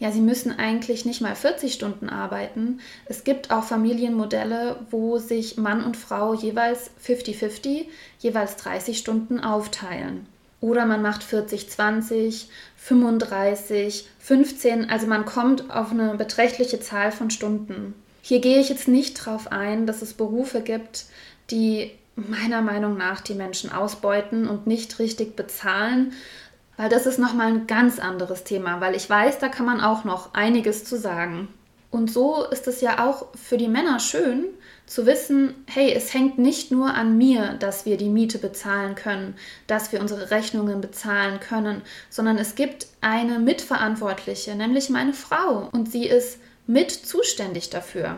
Ja, 0.00 0.10
sie 0.10 0.20
müssen 0.20 0.58
eigentlich 0.58 1.04
nicht 1.04 1.20
mal 1.20 1.36
40 1.36 1.72
Stunden 1.72 2.08
arbeiten. 2.08 2.80
Es 3.06 3.22
gibt 3.22 3.52
auch 3.52 3.64
Familienmodelle, 3.64 4.76
wo 4.90 5.18
sich 5.18 5.56
Mann 5.56 5.84
und 5.84 5.96
Frau 5.96 6.34
jeweils 6.34 6.90
50-50, 7.06 7.86
jeweils 8.18 8.56
30 8.56 8.98
Stunden 8.98 9.38
aufteilen. 9.38 10.26
Oder 10.60 10.84
man 10.86 11.02
macht 11.02 11.22
40, 11.22 11.70
20, 11.70 12.48
35, 12.76 14.08
15, 14.18 14.90
also 14.90 15.06
man 15.06 15.26
kommt 15.26 15.70
auf 15.70 15.90
eine 15.90 16.14
beträchtliche 16.16 16.80
Zahl 16.80 17.12
von 17.12 17.30
Stunden. 17.30 17.94
Hier 18.22 18.40
gehe 18.40 18.58
ich 18.58 18.70
jetzt 18.70 18.88
nicht 18.88 19.14
drauf 19.14 19.52
ein, 19.52 19.86
dass 19.86 20.00
es 20.00 20.14
Berufe 20.14 20.62
gibt, 20.62 21.04
die 21.50 21.90
meiner 22.16 22.62
Meinung 22.62 22.96
nach 22.96 23.20
die 23.20 23.34
Menschen 23.34 23.70
ausbeuten 23.70 24.48
und 24.48 24.66
nicht 24.66 24.98
richtig 24.98 25.36
bezahlen, 25.36 26.12
weil 26.76 26.88
das 26.88 27.06
ist 27.06 27.18
nochmal 27.18 27.48
ein 27.48 27.66
ganz 27.66 27.98
anderes 27.98 28.44
Thema, 28.44 28.80
weil 28.80 28.94
ich 28.94 29.08
weiß, 29.08 29.38
da 29.38 29.48
kann 29.48 29.66
man 29.66 29.80
auch 29.80 30.04
noch 30.04 30.34
einiges 30.34 30.84
zu 30.84 30.98
sagen. 30.98 31.48
Und 31.90 32.10
so 32.10 32.44
ist 32.44 32.66
es 32.66 32.80
ja 32.80 33.06
auch 33.06 33.26
für 33.36 33.56
die 33.56 33.68
Männer 33.68 34.00
schön 34.00 34.46
zu 34.84 35.06
wissen, 35.06 35.54
hey, 35.66 35.92
es 35.92 36.12
hängt 36.12 36.38
nicht 36.38 36.72
nur 36.72 36.92
an 36.92 37.16
mir, 37.16 37.54
dass 37.60 37.86
wir 37.86 37.96
die 37.96 38.08
Miete 38.08 38.38
bezahlen 38.38 38.96
können, 38.96 39.36
dass 39.68 39.92
wir 39.92 40.00
unsere 40.00 40.32
Rechnungen 40.32 40.80
bezahlen 40.80 41.38
können, 41.38 41.82
sondern 42.10 42.36
es 42.36 42.56
gibt 42.56 42.88
eine 43.00 43.38
Mitverantwortliche, 43.38 44.56
nämlich 44.56 44.90
meine 44.90 45.12
Frau, 45.12 45.68
und 45.70 45.88
sie 45.90 46.06
ist 46.06 46.40
mit 46.66 46.90
zuständig 46.90 47.70
dafür. 47.70 48.16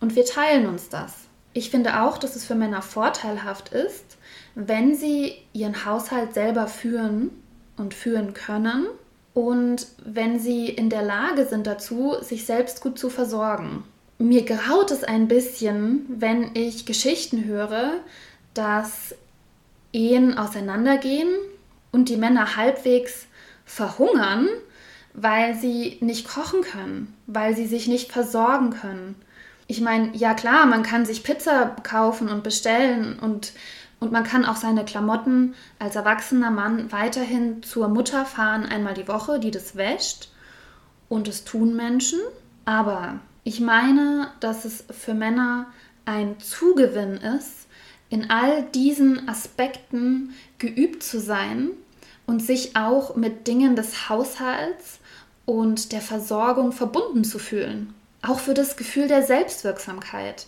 Und 0.00 0.16
wir 0.16 0.24
teilen 0.24 0.66
uns 0.66 0.88
das. 0.88 1.14
Ich 1.52 1.70
finde 1.70 2.02
auch, 2.02 2.18
dass 2.18 2.34
es 2.34 2.44
für 2.44 2.56
Männer 2.56 2.82
vorteilhaft 2.82 3.68
ist, 3.68 4.16
wenn 4.56 4.96
sie 4.96 5.34
ihren 5.52 5.84
Haushalt 5.84 6.34
selber 6.34 6.66
führen 6.66 7.30
und 7.76 7.94
führen 7.94 8.34
können 8.34 8.86
und 9.34 9.86
wenn 10.04 10.38
sie 10.38 10.68
in 10.68 10.90
der 10.90 11.02
Lage 11.02 11.46
sind 11.46 11.66
dazu, 11.66 12.16
sich 12.20 12.44
selbst 12.44 12.80
gut 12.80 12.98
zu 12.98 13.08
versorgen. 13.08 13.84
Mir 14.18 14.44
graut 14.44 14.90
es 14.90 15.04
ein 15.04 15.26
bisschen, 15.26 16.04
wenn 16.08 16.54
ich 16.54 16.86
Geschichten 16.86 17.44
höre, 17.44 17.94
dass 18.54 19.14
Ehen 19.92 20.38
auseinandergehen 20.38 21.28
und 21.90 22.08
die 22.08 22.16
Männer 22.16 22.56
halbwegs 22.56 23.26
verhungern, 23.64 24.48
weil 25.14 25.54
sie 25.54 25.98
nicht 26.00 26.28
kochen 26.28 26.62
können, 26.62 27.14
weil 27.26 27.56
sie 27.56 27.66
sich 27.66 27.88
nicht 27.88 28.12
versorgen 28.12 28.70
können 28.70 29.16
ich 29.72 29.80
meine, 29.80 30.14
ja 30.14 30.34
klar, 30.34 30.66
man 30.66 30.82
kann 30.82 31.06
sich 31.06 31.22
Pizza 31.22 31.74
kaufen 31.82 32.28
und 32.28 32.42
bestellen 32.42 33.18
und, 33.18 33.52
und 34.02 34.12
man 34.12 34.24
kann 34.24 34.44
auch 34.44 34.56
seine 34.56 34.84
Klamotten 34.84 35.54
als 35.78 35.96
erwachsener 35.96 36.50
Mann 36.50 36.92
weiterhin 36.92 37.62
zur 37.62 37.88
Mutter 37.88 38.26
fahren, 38.26 38.66
einmal 38.66 38.94
die 38.94 39.08
Woche, 39.08 39.40
die 39.40 39.50
das 39.50 39.76
wäscht. 39.76 40.28
Und 41.08 41.28
es 41.28 41.44
tun 41.44 41.74
Menschen. 41.76 42.20
Aber 42.64 43.20
ich 43.44 43.60
meine, 43.60 44.28
dass 44.40 44.64
es 44.64 44.84
für 44.90 45.14
Männer 45.14 45.66
ein 46.04 46.38
Zugewinn 46.40 47.16
ist, 47.16 47.66
in 48.10 48.30
all 48.30 48.64
diesen 48.74 49.28
Aspekten 49.28 50.34
geübt 50.58 51.02
zu 51.02 51.20
sein 51.20 51.70
und 52.26 52.42
sich 52.42 52.76
auch 52.76 53.16
mit 53.16 53.46
Dingen 53.46 53.76
des 53.76 54.08
Haushalts 54.08 54.98
und 55.46 55.92
der 55.92 56.02
Versorgung 56.02 56.72
verbunden 56.72 57.24
zu 57.24 57.38
fühlen 57.38 57.94
auch 58.22 58.38
für 58.38 58.54
das 58.54 58.76
Gefühl 58.76 59.08
der 59.08 59.22
Selbstwirksamkeit. 59.22 60.46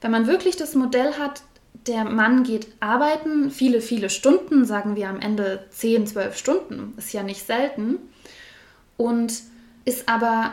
Wenn 0.00 0.10
man 0.10 0.26
wirklich 0.26 0.56
das 0.56 0.74
Modell 0.74 1.14
hat, 1.14 1.42
der 1.86 2.04
Mann 2.04 2.44
geht 2.44 2.68
arbeiten, 2.80 3.50
viele, 3.50 3.80
viele 3.80 4.10
Stunden, 4.10 4.64
sagen 4.64 4.96
wir 4.96 5.08
am 5.08 5.20
Ende 5.20 5.66
10, 5.70 6.06
12 6.06 6.36
Stunden, 6.36 6.94
ist 6.96 7.12
ja 7.12 7.22
nicht 7.22 7.46
selten, 7.46 7.98
und 8.96 9.32
ist 9.84 10.08
aber 10.08 10.52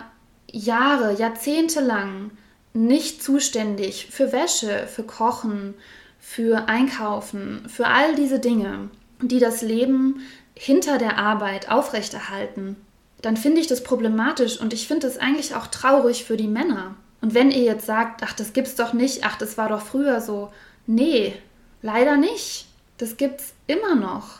Jahre, 0.51 1.13
Jahrzehnte 1.13 1.81
lang 1.81 2.31
nicht 2.73 3.21
zuständig 3.21 4.07
für 4.11 4.31
Wäsche, 4.31 4.87
für 4.87 5.03
Kochen, 5.03 5.75
für 6.19 6.67
Einkaufen, 6.67 7.67
für 7.67 7.87
all 7.87 8.15
diese 8.15 8.39
Dinge, 8.39 8.89
die 9.21 9.39
das 9.39 9.61
Leben 9.61 10.21
hinter 10.55 10.97
der 10.97 11.17
Arbeit 11.17 11.69
aufrechterhalten 11.69 12.75
dann 13.21 13.37
finde 13.37 13.61
ich 13.61 13.67
das 13.67 13.83
problematisch 13.83 14.59
und 14.59 14.73
ich 14.73 14.87
finde 14.87 15.07
es 15.07 15.17
eigentlich 15.17 15.55
auch 15.55 15.67
traurig 15.67 16.23
für 16.23 16.37
die 16.37 16.47
Männer. 16.47 16.95
Und 17.21 17.33
wenn 17.33 17.51
ihr 17.51 17.63
jetzt 17.63 17.85
sagt, 17.85 18.23
ach, 18.23 18.33
das 18.33 18.53
gibt's 18.53 18.75
doch 18.75 18.93
nicht, 18.93 19.25
ach, 19.25 19.37
das 19.37 19.57
war 19.57 19.69
doch 19.69 19.81
früher 19.81 20.21
so. 20.21 20.51
Nee, 20.91 21.35
leider 21.83 22.17
nicht. 22.17 22.65
Das 22.97 23.15
gibt's 23.15 23.53
immer 23.67 23.93
noch. 23.93 24.39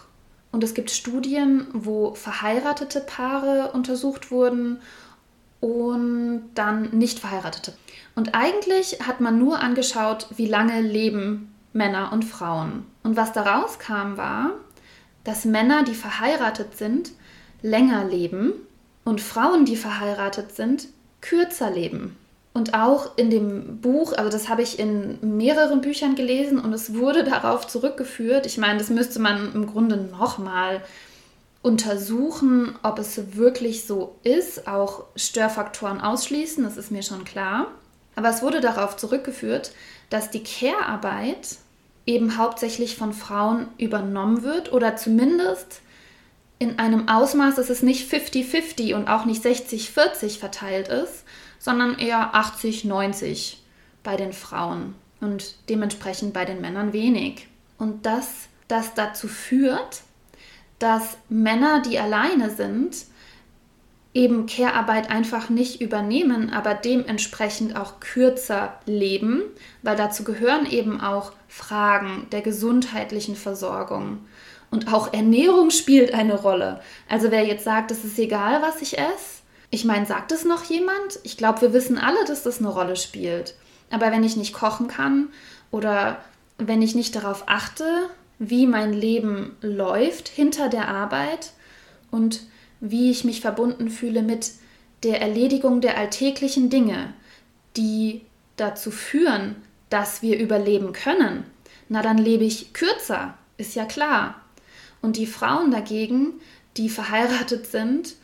Und 0.52 0.64
es 0.64 0.74
gibt 0.74 0.90
Studien, 0.90 1.68
wo 1.74 2.16
verheiratete 2.16 3.02
Paare 3.02 3.72
untersucht 3.74 4.32
wurden 4.32 4.82
und 5.60 6.50
dann 6.56 6.90
nicht 6.90 7.20
verheiratete. 7.20 7.74
Und 8.16 8.34
eigentlich 8.34 9.00
hat 9.06 9.22
man 9.22 9.38
nur 9.38 9.60
angeschaut, 9.60 10.26
wie 10.38 10.48
lange 10.48 10.82
leben 10.82 11.54
Männer 11.72 12.12
und 12.12 12.26
Frauen. 12.26 12.88
Und 13.04 13.16
was 13.16 13.32
daraus 13.32 13.78
kam, 13.78 14.18
war, 14.18 14.54
dass 15.24 15.46
Männer, 15.46 15.84
die 15.84 15.94
verheiratet 15.94 16.76
sind, 16.76 17.12
länger 17.62 18.06
leben 18.06 18.54
und 19.06 19.22
Frauen, 19.22 19.66
die 19.66 19.76
verheiratet 19.78 20.56
sind, 20.56 20.88
kürzer 21.22 21.70
leben. 21.70 22.18
Und 22.60 22.74
auch 22.74 23.16
in 23.16 23.30
dem 23.30 23.80
Buch, 23.80 24.12
also 24.12 24.30
das 24.30 24.50
habe 24.50 24.64
ich 24.64 24.80
in 24.80 25.38
mehreren 25.38 25.80
Büchern 25.80 26.16
gelesen 26.16 26.60
und 26.60 26.74
es 26.74 26.94
wurde 26.94 27.24
darauf 27.24 27.66
zurückgeführt. 27.68 28.46
Ich 28.46 28.58
meine, 28.58 28.80
das 28.80 28.90
müsste 28.90 29.20
man 29.20 29.54
im 29.54 29.66
Grunde 29.66 29.96
nochmal 29.96 30.82
untersuchen, 31.62 32.76
ob 32.84 33.00
es 33.00 33.38
wirklich 33.38 33.86
so 33.86 34.18
ist, 34.24 34.68
auch 34.68 35.06
Störfaktoren 35.16 36.02
ausschließen, 36.02 36.66
das 36.66 36.76
ist 36.76 36.92
mir 36.92 37.02
schon 37.02 37.24
klar. 37.24 37.68
Aber 38.18 38.28
es 38.28 38.42
wurde 38.42 38.60
darauf 38.60 38.98
zurückgeführt, 38.98 39.72
dass 40.10 40.30
die 40.30 40.44
Care-Arbeit 40.44 41.60
eben 42.06 42.38
hauptsächlich 42.38 42.98
von 42.98 43.14
Frauen 43.14 43.68
übernommen 43.78 44.44
wird 44.44 44.74
oder 44.74 44.98
zumindest 44.98 45.80
in 46.60 46.78
einem 46.78 47.08
Ausmaß, 47.08 47.56
dass 47.56 47.70
es 47.70 47.84
nicht 47.84 48.12
50-50 48.12 48.96
und 48.96 49.08
auch 49.08 49.24
nicht 49.24 49.46
60-40 49.46 50.40
verteilt 50.40 50.90
ist, 50.90 51.24
sondern 51.60 52.00
eher 52.00 52.34
80-90 52.34 53.58
bei 54.04 54.16
den 54.16 54.34
Frauen 54.34 54.96
und 55.22 55.56
dementsprechend 55.70 56.34
bei 56.34 56.46
den 56.46 56.62
Männern 56.62 56.94
wenig. 56.94 57.48
Und 57.78 58.06
dass 58.06 58.48
das 58.68 58.94
dazu 58.94 59.28
führt, 59.28 60.02
dass 60.80 61.18
Männer, 61.28 61.82
die 61.82 62.00
alleine 62.00 62.50
sind, 62.50 62.96
eben 64.14 64.48
Care-Arbeit 64.48 65.12
einfach 65.12 65.50
nicht 65.50 65.82
übernehmen, 65.82 66.52
aber 66.52 66.74
dementsprechend 66.74 67.76
auch 67.76 68.00
kürzer 68.00 68.80
leben, 68.86 69.44
weil 69.84 69.96
dazu 69.96 70.24
gehören 70.24 70.66
eben 70.66 71.00
auch 71.00 71.34
Fragen 71.48 72.28
der 72.32 72.42
gesundheitlichen 72.42 73.36
Versorgung. 73.36 74.26
Und 74.72 74.92
auch 74.94 75.14
Ernährung 75.14 75.72
spielt 75.72 76.14
eine 76.14 76.36
Rolle. 76.36 76.80
Also 77.08 77.32
wer 77.32 77.46
jetzt 77.46 77.64
sagt, 77.64 77.92
es 77.92 78.04
ist 78.04 78.20
egal, 78.20 78.62
was 78.62 78.82
ich 78.82 78.98
esse, 78.98 79.39
ich 79.72 79.86
meine, 79.86 80.06
sagt 80.06 80.32
es 80.32 80.46
noch 80.46 80.64
jemand? 80.64 81.20
Ich 81.24 81.38
glaube, 81.38 81.62
wir 81.62 81.74
wissen 81.74 81.98
alle, 81.98 82.26
dass 82.26 82.44
das 82.44 82.60
eine 82.60 82.70
Rolle 82.70 82.96
spielt. 82.96 83.56
Aber 83.92 84.12
wenn 84.12 84.24
ich 84.24 84.36
nicht 84.36 84.54
kochen 84.54 84.88
kann 84.88 85.30
oder 85.72 86.24
wenn 86.58 86.82
ich 86.82 86.96
nicht 86.96 87.16
darauf 87.16 87.44
achte, 87.48 88.10
wie 88.40 88.68
mein 88.68 88.94
Leben 88.94 89.58
läuft 89.62 90.28
hinter 90.28 90.70
der 90.70 90.88
Arbeit 90.88 91.52
und 92.12 92.42
wie 92.80 93.12
ich 93.12 93.24
mich 93.24 93.42
verbunden 93.42 93.90
fühle 93.90 94.22
mit 94.22 94.52
der 95.04 95.22
Erledigung 95.22 95.82
der 95.82 95.98
alltäglichen 95.98 96.70
Dinge, 96.70 97.14
die 97.78 98.22
dazu 98.58 98.92
führen, 98.92 99.56
dass 99.90 100.22
wir 100.22 100.40
überleben 100.40 100.94
können, 100.94 101.44
na 101.90 102.02
dann 102.02 102.18
lebe 102.18 102.44
ich 102.44 102.74
kürzer, 102.74 103.38
ist 103.58 103.76
ja 103.76 103.86
klar. 103.86 104.42
Und 105.02 105.18
die 105.18 105.26
Frauen 105.26 105.72
dagegen, 105.72 106.34
die 106.78 106.90
verheiratet 106.90 107.68
sind 107.68 108.16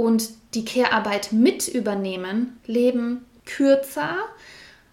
und 0.00 0.30
die 0.54 0.64
Care-Arbeit 0.64 1.30
mit 1.30 1.68
übernehmen, 1.68 2.58
leben 2.64 3.26
kürzer, 3.44 4.16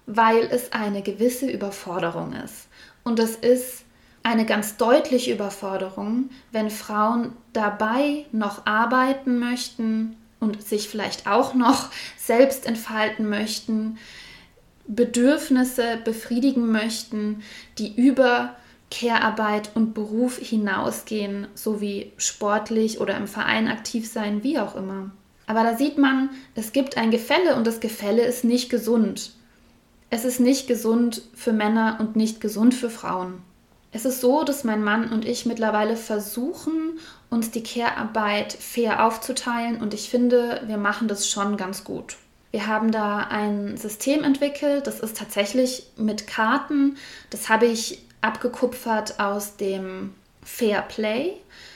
weil 0.06 0.44
es 0.52 0.74
eine 0.74 1.02
gewisse 1.02 1.50
Überforderung 1.50 2.34
ist. 2.34 2.68
Und 3.06 3.18
es 3.20 3.38
ist 3.38 3.86
eine 4.24 4.46
ganz 4.46 4.76
deutliche 4.76 5.32
Überforderung, 5.32 6.30
wenn 6.52 6.70
Frauen 6.70 7.32
dabei 7.54 8.26
noch 8.34 8.66
arbeiten 8.66 9.40
möchten 9.40 10.18
und 10.42 10.62
sich 10.62 10.90
vielleicht 10.90 11.26
auch 11.26 11.54
noch 11.54 11.90
selbst 12.18 12.66
entfalten 12.66 13.30
möchten, 13.30 13.98
Bedürfnisse 14.88 16.00
befriedigen 16.04 16.70
möchten, 16.70 17.44
die 17.78 17.96
über 17.96 18.58
Care-Arbeit 18.90 19.72
und 19.76 19.94
Beruf 19.94 20.38
hinausgehen, 20.38 21.48
sowie 21.56 22.14
sportlich 22.18 23.00
oder 23.02 23.18
im 23.18 23.28
Verein 23.28 23.68
aktiv 23.68 24.10
sein, 24.10 24.44
wie 24.44 24.60
auch 24.60 24.76
immer. 24.76 25.12
Aber 25.46 25.64
da 25.64 25.78
sieht 25.78 25.98
man, 25.98 26.30
es 26.56 26.72
gibt 26.74 26.98
ein 26.98 27.12
Gefälle 27.12 27.56
und 27.56 27.68
das 27.68 27.80
Gefälle 27.80 28.24
ist 28.24 28.44
nicht 28.44 28.70
gesund. 28.70 29.32
Es 30.10 30.24
ist 30.24 30.40
nicht 30.40 30.68
gesund 30.68 31.22
für 31.34 31.54
Männer 31.54 31.98
und 32.00 32.16
nicht 32.16 32.40
gesund 32.40 32.74
für 32.74 32.90
Frauen. 32.90 33.42
Es 33.92 34.06
ist 34.06 34.22
so, 34.22 34.44
dass 34.44 34.64
mein 34.64 34.84
Mann 34.84 35.12
und 35.12 35.26
ich 35.26 35.46
mittlerweile 35.46 35.96
versuchen, 35.96 37.00
uns 37.30 37.52
die 37.52 37.64
Care-Arbeit 37.64 38.54
fair 38.54 39.06
aufzuteilen 39.06 39.82
und 39.82 39.94
ich 39.94 40.10
finde, 40.10 40.62
wir 40.68 40.78
machen 40.78 41.08
das 41.08 41.30
schon 41.30 41.58
ganz 41.58 41.84
gut. 41.84 42.18
Wir 42.52 42.68
haben 42.68 42.92
da 42.92 43.20
ein 43.20 43.76
System 43.78 44.24
entwickelt, 44.24 44.88
das 44.88 45.00
ist 45.00 45.18
tatsächlich 45.18 45.88
mit 45.98 46.28
Karten. 46.28 46.98
Das 47.30 47.50
habe 47.50 47.66
ich 47.66 48.07
abgekupfert 48.28 49.20
aus 49.20 49.56
dem 49.56 50.14
Fair 50.44 50.82
Play. 50.82 51.34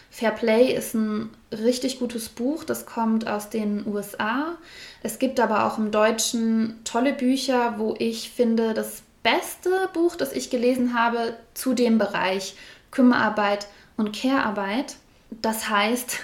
Fair 0.10 0.32
Play 0.32 0.74
ist 0.74 0.94
ein 0.94 1.30
richtig 1.52 2.00
gutes 2.00 2.28
Buch, 2.28 2.66
das 2.66 2.86
kommt 2.86 3.28
aus 3.28 3.50
den 3.50 3.88
USA. 3.88 4.58
Es 5.04 5.20
gibt 5.20 5.40
aber 5.40 5.66
auch 5.66 5.78
im 5.78 5.92
Deutschen 5.92 6.80
tolle 6.84 7.14
Bücher, 7.14 7.76
wo 7.78 7.96
ich 7.98 8.30
finde, 8.30 8.74
das 8.74 9.04
beste 9.24 9.70
Buch, 9.94 10.16
das 10.18 10.34
ich 10.34 10.50
gelesen 10.50 10.94
habe 10.94 11.36
zu 11.54 11.74
dem 11.74 11.98
Bereich 11.98 12.56
Kümmerarbeit 12.92 13.68
und 13.96 14.14
Care-Arbeit. 14.14 14.98
Das 15.30 15.70
heißt, 15.70 16.20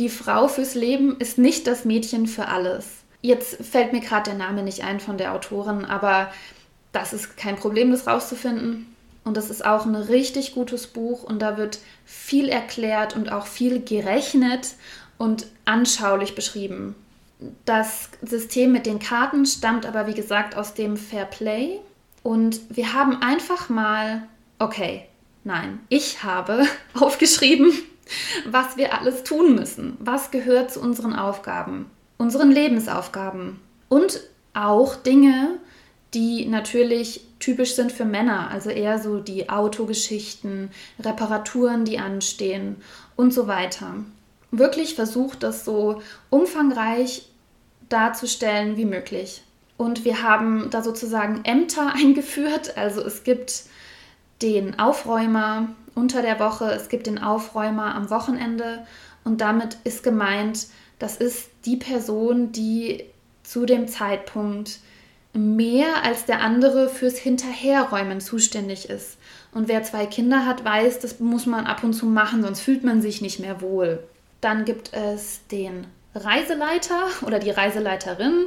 die 0.00 0.08
Frau 0.08 0.48
fürs 0.48 0.74
Leben 0.74 1.16
ist 1.20 1.38
nicht 1.38 1.68
das 1.68 1.84
Mädchen 1.84 2.26
für 2.26 2.48
alles. 2.48 2.88
Jetzt 3.22 3.64
fällt 3.64 3.92
mir 3.92 4.00
gerade 4.00 4.30
der 4.30 4.38
Name 4.38 4.64
nicht 4.64 4.82
ein 4.82 4.98
von 4.98 5.18
der 5.18 5.34
Autorin, 5.34 5.84
aber 5.84 6.32
das 6.92 7.12
ist 7.12 7.36
kein 7.36 7.56
Problem, 7.56 7.92
das 7.92 8.08
rauszufinden. 8.08 8.94
Und 9.28 9.36
das 9.36 9.50
ist 9.50 9.62
auch 9.62 9.84
ein 9.84 9.94
richtig 9.94 10.54
gutes 10.54 10.86
Buch 10.86 11.22
und 11.22 11.42
da 11.42 11.58
wird 11.58 11.80
viel 12.06 12.48
erklärt 12.48 13.14
und 13.14 13.30
auch 13.30 13.46
viel 13.46 13.78
gerechnet 13.82 14.74
und 15.18 15.46
anschaulich 15.66 16.34
beschrieben. 16.34 16.94
Das 17.66 18.08
System 18.22 18.72
mit 18.72 18.86
den 18.86 19.00
Karten 19.00 19.44
stammt 19.44 19.84
aber, 19.84 20.06
wie 20.06 20.14
gesagt, 20.14 20.56
aus 20.56 20.72
dem 20.72 20.96
Fair 20.96 21.26
Play. 21.26 21.78
Und 22.22 22.58
wir 22.74 22.94
haben 22.94 23.20
einfach 23.20 23.68
mal, 23.68 24.22
okay, 24.58 25.04
nein, 25.44 25.78
ich 25.90 26.22
habe 26.24 26.64
aufgeschrieben, 26.94 27.70
was 28.46 28.78
wir 28.78 28.98
alles 28.98 29.24
tun 29.24 29.54
müssen. 29.54 29.98
Was 30.00 30.30
gehört 30.30 30.72
zu 30.72 30.80
unseren 30.80 31.14
Aufgaben, 31.14 31.90
unseren 32.16 32.50
Lebensaufgaben. 32.50 33.60
Und 33.90 34.20
auch 34.54 34.96
Dinge, 34.96 35.58
die 36.14 36.46
natürlich 36.46 37.27
typisch 37.40 37.74
sind 37.74 37.92
für 37.92 38.04
Männer, 38.04 38.50
also 38.50 38.70
eher 38.70 38.98
so 38.98 39.20
die 39.20 39.48
Autogeschichten, 39.48 40.70
Reparaturen, 41.00 41.84
die 41.84 41.98
anstehen 41.98 42.76
und 43.16 43.32
so 43.32 43.46
weiter. 43.46 43.94
Wirklich 44.50 44.94
versucht, 44.94 45.42
das 45.42 45.64
so 45.64 46.02
umfangreich 46.30 47.28
darzustellen 47.88 48.76
wie 48.76 48.84
möglich. 48.84 49.42
Und 49.76 50.04
wir 50.04 50.22
haben 50.22 50.68
da 50.70 50.82
sozusagen 50.82 51.44
Ämter 51.44 51.94
eingeführt. 51.94 52.76
Also 52.76 53.00
es 53.02 53.24
gibt 53.24 53.64
den 54.42 54.78
Aufräumer 54.78 55.68
unter 55.94 56.22
der 56.22 56.38
Woche, 56.38 56.70
es 56.72 56.88
gibt 56.88 57.06
den 57.06 57.18
Aufräumer 57.18 57.94
am 57.94 58.10
Wochenende. 58.10 58.86
Und 59.24 59.40
damit 59.40 59.78
ist 59.84 60.02
gemeint, 60.02 60.66
das 60.98 61.16
ist 61.16 61.50
die 61.64 61.76
Person, 61.76 62.52
die 62.52 63.04
zu 63.42 63.66
dem 63.66 63.88
Zeitpunkt 63.88 64.80
mehr 65.38 66.02
als 66.04 66.24
der 66.24 66.40
andere 66.40 66.88
fürs 66.88 67.18
Hinterherräumen 67.18 68.20
zuständig 68.20 68.88
ist. 68.88 69.18
Und 69.52 69.68
wer 69.68 69.82
zwei 69.82 70.06
Kinder 70.06 70.44
hat, 70.44 70.64
weiß, 70.64 70.98
das 70.98 71.20
muss 71.20 71.46
man 71.46 71.66
ab 71.66 71.82
und 71.84 71.94
zu 71.94 72.06
machen, 72.06 72.42
sonst 72.42 72.60
fühlt 72.60 72.84
man 72.84 73.00
sich 73.00 73.22
nicht 73.22 73.40
mehr 73.40 73.60
wohl. 73.60 74.02
Dann 74.40 74.64
gibt 74.64 74.92
es 74.92 75.40
den 75.50 75.86
Reiseleiter 76.14 77.06
oder 77.26 77.38
die 77.38 77.50
Reiseleiterin. 77.50 78.46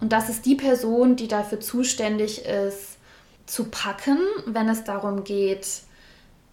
Und 0.00 0.12
das 0.12 0.28
ist 0.28 0.46
die 0.46 0.54
Person, 0.54 1.16
die 1.16 1.28
dafür 1.28 1.60
zuständig 1.60 2.44
ist, 2.44 2.98
zu 3.46 3.64
packen, 3.64 4.18
wenn 4.46 4.68
es 4.68 4.84
darum 4.84 5.24
geht, 5.24 5.66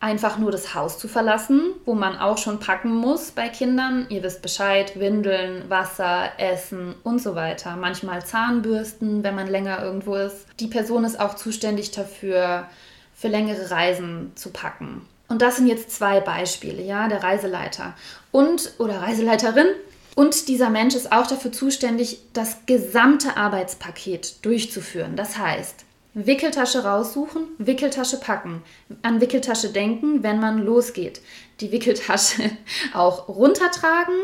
einfach 0.06 0.38
nur 0.38 0.52
das 0.52 0.76
Haus 0.76 1.00
zu 1.00 1.08
verlassen, 1.08 1.74
wo 1.84 1.96
man 1.96 2.20
auch 2.20 2.38
schon 2.38 2.60
packen 2.60 2.94
muss 2.94 3.32
bei 3.32 3.50
Kindern. 3.50 4.06
Ihr 4.10 4.22
wisst 4.22 4.44
Bescheid, 4.44 5.00
Windeln, 5.00 5.68
Wasser, 5.68 6.30
Essen 6.38 6.94
und 7.04 7.20
so 7.20 7.34
weiter. 7.34 7.76
Manchmal 7.76 8.24
Zahnbürsten, 8.24 9.24
wenn 9.24 9.34
man 9.34 9.48
länger 9.48 9.84
irgendwo 9.84 10.16
ist. 10.16 10.46
Die 10.60 10.68
Person 10.68 11.06
ist 11.06 11.20
auch 11.20 11.34
zuständig 11.34 11.90
dafür, 11.90 12.68
für 13.16 13.30
längere 13.30 13.72
Reisen 13.72 14.32
zu 14.36 14.52
packen. 14.52 15.02
Und 15.28 15.42
das 15.42 15.56
sind 15.56 15.66
jetzt 15.66 15.90
zwei 15.90 16.20
Beispiele, 16.20 16.84
ja, 16.84 17.08
der 17.08 17.24
Reiseleiter 17.24 17.96
und 18.32 18.74
oder 18.78 19.02
Reiseleiterin 19.02 19.68
und 20.14 20.48
dieser 20.50 20.70
Mensch 20.70 20.94
ist 20.94 21.12
auch 21.12 21.26
dafür 21.26 21.52
zuständig, 21.52 22.20
das 22.34 22.66
gesamte 22.68 23.36
Arbeitspaket 23.36 24.46
durchzuführen. 24.46 25.16
Das 25.16 25.38
heißt, 25.38 25.85
Wickeltasche 26.18 26.86
raussuchen, 26.86 27.44
Wickeltasche 27.58 28.18
packen, 28.18 28.64
an 29.02 29.20
Wickeltasche 29.20 29.68
denken, 29.68 30.24
wenn 30.24 30.40
man 30.40 30.60
losgeht. 30.60 31.20
Die 31.60 31.74
Wickeltasche 31.74 32.52
auch 32.94 33.28
runtertragen, 33.28 34.16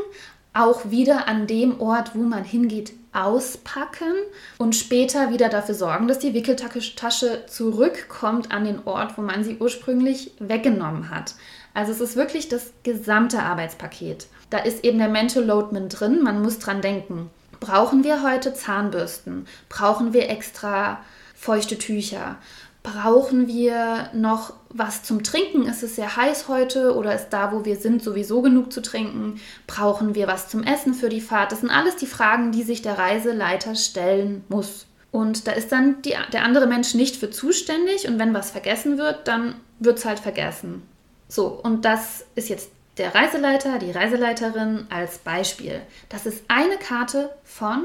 auch 0.53 0.89
wieder 0.89 1.27
an 1.27 1.47
dem 1.47 1.81
Ort, 1.81 2.15
wo 2.15 2.19
man 2.19 2.45
hingeht, 2.45 2.93
auspacken 3.11 4.13
und 4.57 4.73
später 4.73 5.31
wieder 5.31 5.49
dafür 5.49 5.75
sorgen, 5.75 6.07
dass 6.07 6.19
die 6.19 6.33
Wickeltasche 6.33 7.45
zurückkommt 7.47 8.53
an 8.53 8.63
den 8.63 8.87
Ort, 8.87 9.17
wo 9.17 9.21
man 9.21 9.43
sie 9.43 9.57
ursprünglich 9.59 10.31
weggenommen 10.39 11.09
hat. 11.09 11.35
Also 11.73 11.91
es 11.91 11.99
ist 11.99 12.15
wirklich 12.15 12.47
das 12.47 12.71
gesamte 12.83 13.43
Arbeitspaket. 13.43 14.27
Da 14.49 14.59
ist 14.59 14.85
eben 14.85 14.97
der 14.97 15.09
Mental 15.09 15.43
Load 15.43 15.77
mit 15.77 15.99
drin. 15.99 16.23
Man 16.23 16.41
muss 16.41 16.57
dran 16.59 16.81
denken. 16.81 17.29
Brauchen 17.59 18.05
wir 18.05 18.23
heute 18.23 18.53
Zahnbürsten? 18.53 19.45
Brauchen 19.67 20.13
wir 20.13 20.29
extra 20.29 21.01
feuchte 21.41 21.77
Tücher? 21.77 22.37
Brauchen 22.83 23.47
wir 23.47 24.09
noch 24.13 24.53
was 24.69 25.03
zum 25.03 25.23
Trinken? 25.23 25.65
Ist 25.65 25.83
es 25.83 25.95
sehr 25.95 26.15
heiß 26.15 26.47
heute 26.47 26.95
oder 26.95 27.13
ist 27.13 27.29
da, 27.29 27.51
wo 27.51 27.65
wir 27.65 27.75
sind, 27.75 28.03
sowieso 28.03 28.41
genug 28.41 28.71
zu 28.71 28.81
trinken? 28.81 29.39
Brauchen 29.67 30.15
wir 30.15 30.27
was 30.27 30.49
zum 30.49 30.63
Essen 30.63 30.93
für 30.93 31.09
die 31.09 31.21
Fahrt? 31.21 31.51
Das 31.51 31.61
sind 31.61 31.69
alles 31.69 31.95
die 31.95 32.05
Fragen, 32.05 32.51
die 32.51 32.63
sich 32.63 32.81
der 32.81 32.97
Reiseleiter 32.97 33.75
stellen 33.75 34.43
muss. 34.49 34.85
Und 35.11 35.47
da 35.47 35.51
ist 35.51 35.71
dann 35.71 36.01
die, 36.03 36.15
der 36.31 36.43
andere 36.43 36.67
Mensch 36.67 36.93
nicht 36.93 37.17
für 37.17 37.29
zuständig 37.29 38.07
und 38.07 38.17
wenn 38.17 38.33
was 38.33 38.51
vergessen 38.51 38.97
wird, 38.97 39.27
dann 39.27 39.55
wird 39.79 39.97
es 39.97 40.05
halt 40.05 40.19
vergessen. 40.19 40.83
So, 41.27 41.47
und 41.47 41.85
das 41.85 42.25
ist 42.35 42.49
jetzt 42.49 42.69
der 42.97 43.13
Reiseleiter, 43.13 43.79
die 43.79 43.91
Reiseleiterin 43.91 44.85
als 44.89 45.17
Beispiel. 45.17 45.81
Das 46.09 46.25
ist 46.25 46.43
eine 46.47 46.77
Karte 46.77 47.31
von 47.43 47.83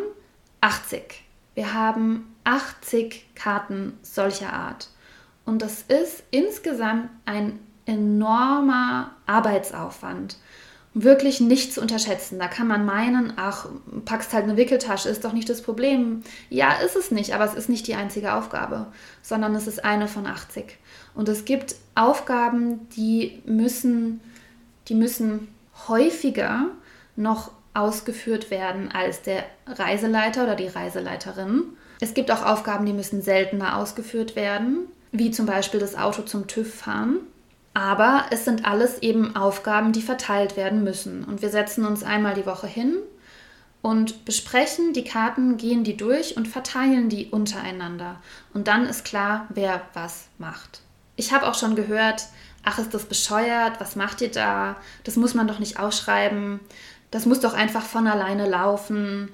80. 0.60 1.22
Wir 1.54 1.72
haben 1.74 2.35
80 2.46 3.34
Karten 3.34 3.98
solcher 4.02 4.52
Art. 4.52 4.88
Und 5.44 5.62
das 5.62 5.82
ist 5.82 6.22
insgesamt 6.30 7.10
ein 7.24 7.58
enormer 7.86 9.12
Arbeitsaufwand. 9.26 10.36
Wirklich 10.94 11.40
nicht 11.40 11.74
zu 11.74 11.82
unterschätzen. 11.82 12.38
Da 12.38 12.48
kann 12.48 12.66
man 12.66 12.86
meinen, 12.86 13.34
ach, 13.36 13.68
packst 14.06 14.32
halt 14.32 14.44
eine 14.44 14.56
Wickeltasche, 14.56 15.08
ist 15.10 15.24
doch 15.24 15.34
nicht 15.34 15.48
das 15.48 15.60
Problem. 15.60 16.22
Ja, 16.48 16.72
ist 16.72 16.96
es 16.96 17.10
nicht, 17.10 17.34
aber 17.34 17.44
es 17.44 17.54
ist 17.54 17.68
nicht 17.68 17.86
die 17.86 17.94
einzige 17.94 18.32
Aufgabe, 18.32 18.86
sondern 19.22 19.54
es 19.54 19.66
ist 19.66 19.84
eine 19.84 20.08
von 20.08 20.26
80. 20.26 20.78
Und 21.14 21.28
es 21.28 21.44
gibt 21.44 21.76
Aufgaben, 21.94 22.88
die 22.90 23.42
müssen, 23.44 24.20
die 24.88 24.94
müssen 24.94 25.48
häufiger 25.86 26.68
noch 27.14 27.50
ausgeführt 27.74 28.50
werden 28.50 28.90
als 28.90 29.20
der 29.20 29.44
Reiseleiter 29.66 30.44
oder 30.44 30.56
die 30.56 30.68
Reiseleiterin. 30.68 31.64
Es 32.00 32.14
gibt 32.14 32.30
auch 32.30 32.44
Aufgaben, 32.44 32.86
die 32.86 32.92
müssen 32.92 33.22
seltener 33.22 33.76
ausgeführt 33.76 34.36
werden, 34.36 34.86
wie 35.12 35.30
zum 35.30 35.46
Beispiel 35.46 35.80
das 35.80 35.96
Auto 35.96 36.22
zum 36.22 36.46
TÜV 36.46 36.74
fahren. 36.74 37.20
Aber 37.74 38.24
es 38.30 38.44
sind 38.44 38.64
alles 38.64 39.02
eben 39.02 39.36
Aufgaben, 39.36 39.92
die 39.92 40.02
verteilt 40.02 40.56
werden 40.56 40.82
müssen. 40.82 41.24
Und 41.24 41.42
wir 41.42 41.50
setzen 41.50 41.84
uns 41.84 42.02
einmal 42.02 42.34
die 42.34 42.46
Woche 42.46 42.66
hin 42.66 42.96
und 43.82 44.24
besprechen 44.24 44.94
die 44.94 45.04
Karten, 45.04 45.58
gehen 45.58 45.84
die 45.84 45.96
durch 45.96 46.36
und 46.36 46.48
verteilen 46.48 47.08
die 47.08 47.26
untereinander. 47.26 48.16
Und 48.54 48.66
dann 48.66 48.86
ist 48.86 49.04
klar, 49.04 49.46
wer 49.50 49.82
was 49.92 50.24
macht. 50.38 50.80
Ich 51.16 51.32
habe 51.32 51.46
auch 51.46 51.54
schon 51.54 51.76
gehört, 51.76 52.24
ach, 52.64 52.78
ist 52.78 52.94
das 52.94 53.04
bescheuert, 53.04 53.78
was 53.78 53.94
macht 53.94 54.20
ihr 54.22 54.30
da? 54.30 54.76
Das 55.04 55.16
muss 55.16 55.34
man 55.34 55.46
doch 55.46 55.58
nicht 55.58 55.78
ausschreiben. 55.78 56.60
Das 57.10 57.26
muss 57.26 57.40
doch 57.40 57.54
einfach 57.54 57.84
von 57.84 58.06
alleine 58.06 58.48
laufen. 58.48 59.30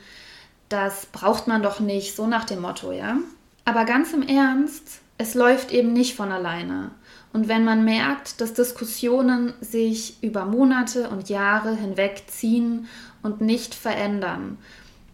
Das 0.72 1.04
braucht 1.04 1.48
man 1.48 1.62
doch 1.62 1.80
nicht, 1.80 2.16
so 2.16 2.26
nach 2.26 2.44
dem 2.44 2.62
Motto, 2.62 2.92
ja? 2.92 3.18
Aber 3.66 3.84
ganz 3.84 4.14
im 4.14 4.22
Ernst, 4.22 5.02
es 5.18 5.34
läuft 5.34 5.70
eben 5.70 5.92
nicht 5.92 6.16
von 6.16 6.32
alleine. 6.32 6.92
Und 7.34 7.46
wenn 7.46 7.62
man 7.62 7.84
merkt, 7.84 8.40
dass 8.40 8.54
Diskussionen 8.54 9.52
sich 9.60 10.22
über 10.22 10.46
Monate 10.46 11.10
und 11.10 11.28
Jahre 11.28 11.76
hinweg 11.76 12.22
ziehen 12.28 12.88
und 13.22 13.42
nicht 13.42 13.74
verändern, 13.74 14.56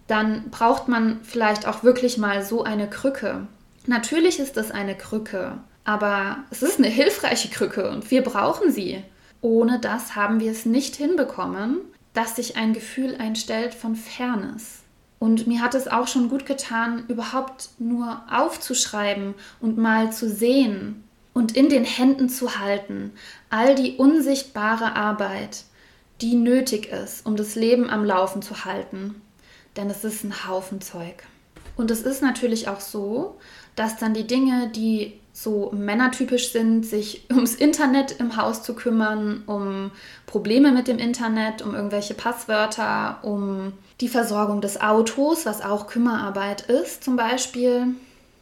dann 0.06 0.48
braucht 0.50 0.86
man 0.86 1.18
vielleicht 1.24 1.66
auch 1.66 1.82
wirklich 1.82 2.18
mal 2.18 2.44
so 2.44 2.62
eine 2.62 2.88
Krücke. 2.88 3.48
Natürlich 3.84 4.38
ist 4.38 4.56
das 4.56 4.70
eine 4.70 4.94
Krücke, 4.94 5.58
aber 5.82 6.36
es 6.52 6.62
ist 6.62 6.78
eine 6.78 6.86
hilfreiche 6.86 7.48
Krücke 7.48 7.90
und 7.90 8.12
wir 8.12 8.22
brauchen 8.22 8.70
sie. 8.70 9.02
Ohne 9.40 9.80
das 9.80 10.14
haben 10.14 10.38
wir 10.38 10.52
es 10.52 10.66
nicht 10.66 10.94
hinbekommen, 10.94 11.78
dass 12.14 12.36
sich 12.36 12.56
ein 12.56 12.74
Gefühl 12.74 13.16
einstellt 13.18 13.74
von 13.74 13.96
Fairness. 13.96 14.84
Und 15.18 15.46
mir 15.46 15.62
hat 15.62 15.74
es 15.74 15.88
auch 15.88 16.06
schon 16.06 16.28
gut 16.28 16.46
getan, 16.46 17.04
überhaupt 17.08 17.70
nur 17.78 18.22
aufzuschreiben 18.30 19.34
und 19.60 19.76
mal 19.76 20.12
zu 20.12 20.28
sehen, 20.28 21.04
und 21.38 21.56
in 21.56 21.68
den 21.68 21.84
Händen 21.84 22.28
zu 22.28 22.58
halten, 22.58 23.12
all 23.48 23.76
die 23.76 23.94
unsichtbare 23.96 24.96
Arbeit, 24.96 25.62
die 26.20 26.34
nötig 26.34 26.88
ist, 26.88 27.24
um 27.24 27.36
das 27.36 27.54
Leben 27.54 27.88
am 27.88 28.04
Laufen 28.04 28.42
zu 28.42 28.64
halten. 28.64 29.22
Denn 29.76 29.88
es 29.88 30.02
ist 30.02 30.24
ein 30.24 30.48
Haufen 30.48 30.80
Zeug. 30.80 31.22
Und 31.76 31.92
es 31.92 32.02
ist 32.02 32.22
natürlich 32.22 32.66
auch 32.66 32.80
so, 32.80 33.38
dass 33.76 33.96
dann 33.98 34.14
die 34.14 34.26
Dinge, 34.26 34.72
die 34.74 35.20
so 35.32 35.70
männertypisch 35.72 36.50
sind, 36.50 36.84
sich 36.84 37.26
ums 37.30 37.54
Internet 37.54 38.18
im 38.18 38.36
Haus 38.36 38.64
zu 38.64 38.74
kümmern, 38.74 39.44
um 39.46 39.92
Probleme 40.26 40.72
mit 40.72 40.88
dem 40.88 40.98
Internet, 40.98 41.62
um 41.62 41.72
irgendwelche 41.72 42.14
Passwörter, 42.14 43.20
um 43.22 43.74
die 44.00 44.08
Versorgung 44.08 44.60
des 44.60 44.80
Autos, 44.80 45.46
was 45.46 45.60
auch 45.60 45.86
Kümmerarbeit 45.86 46.62
ist 46.62 47.02
zum 47.02 47.16
Beispiel, 47.16 47.88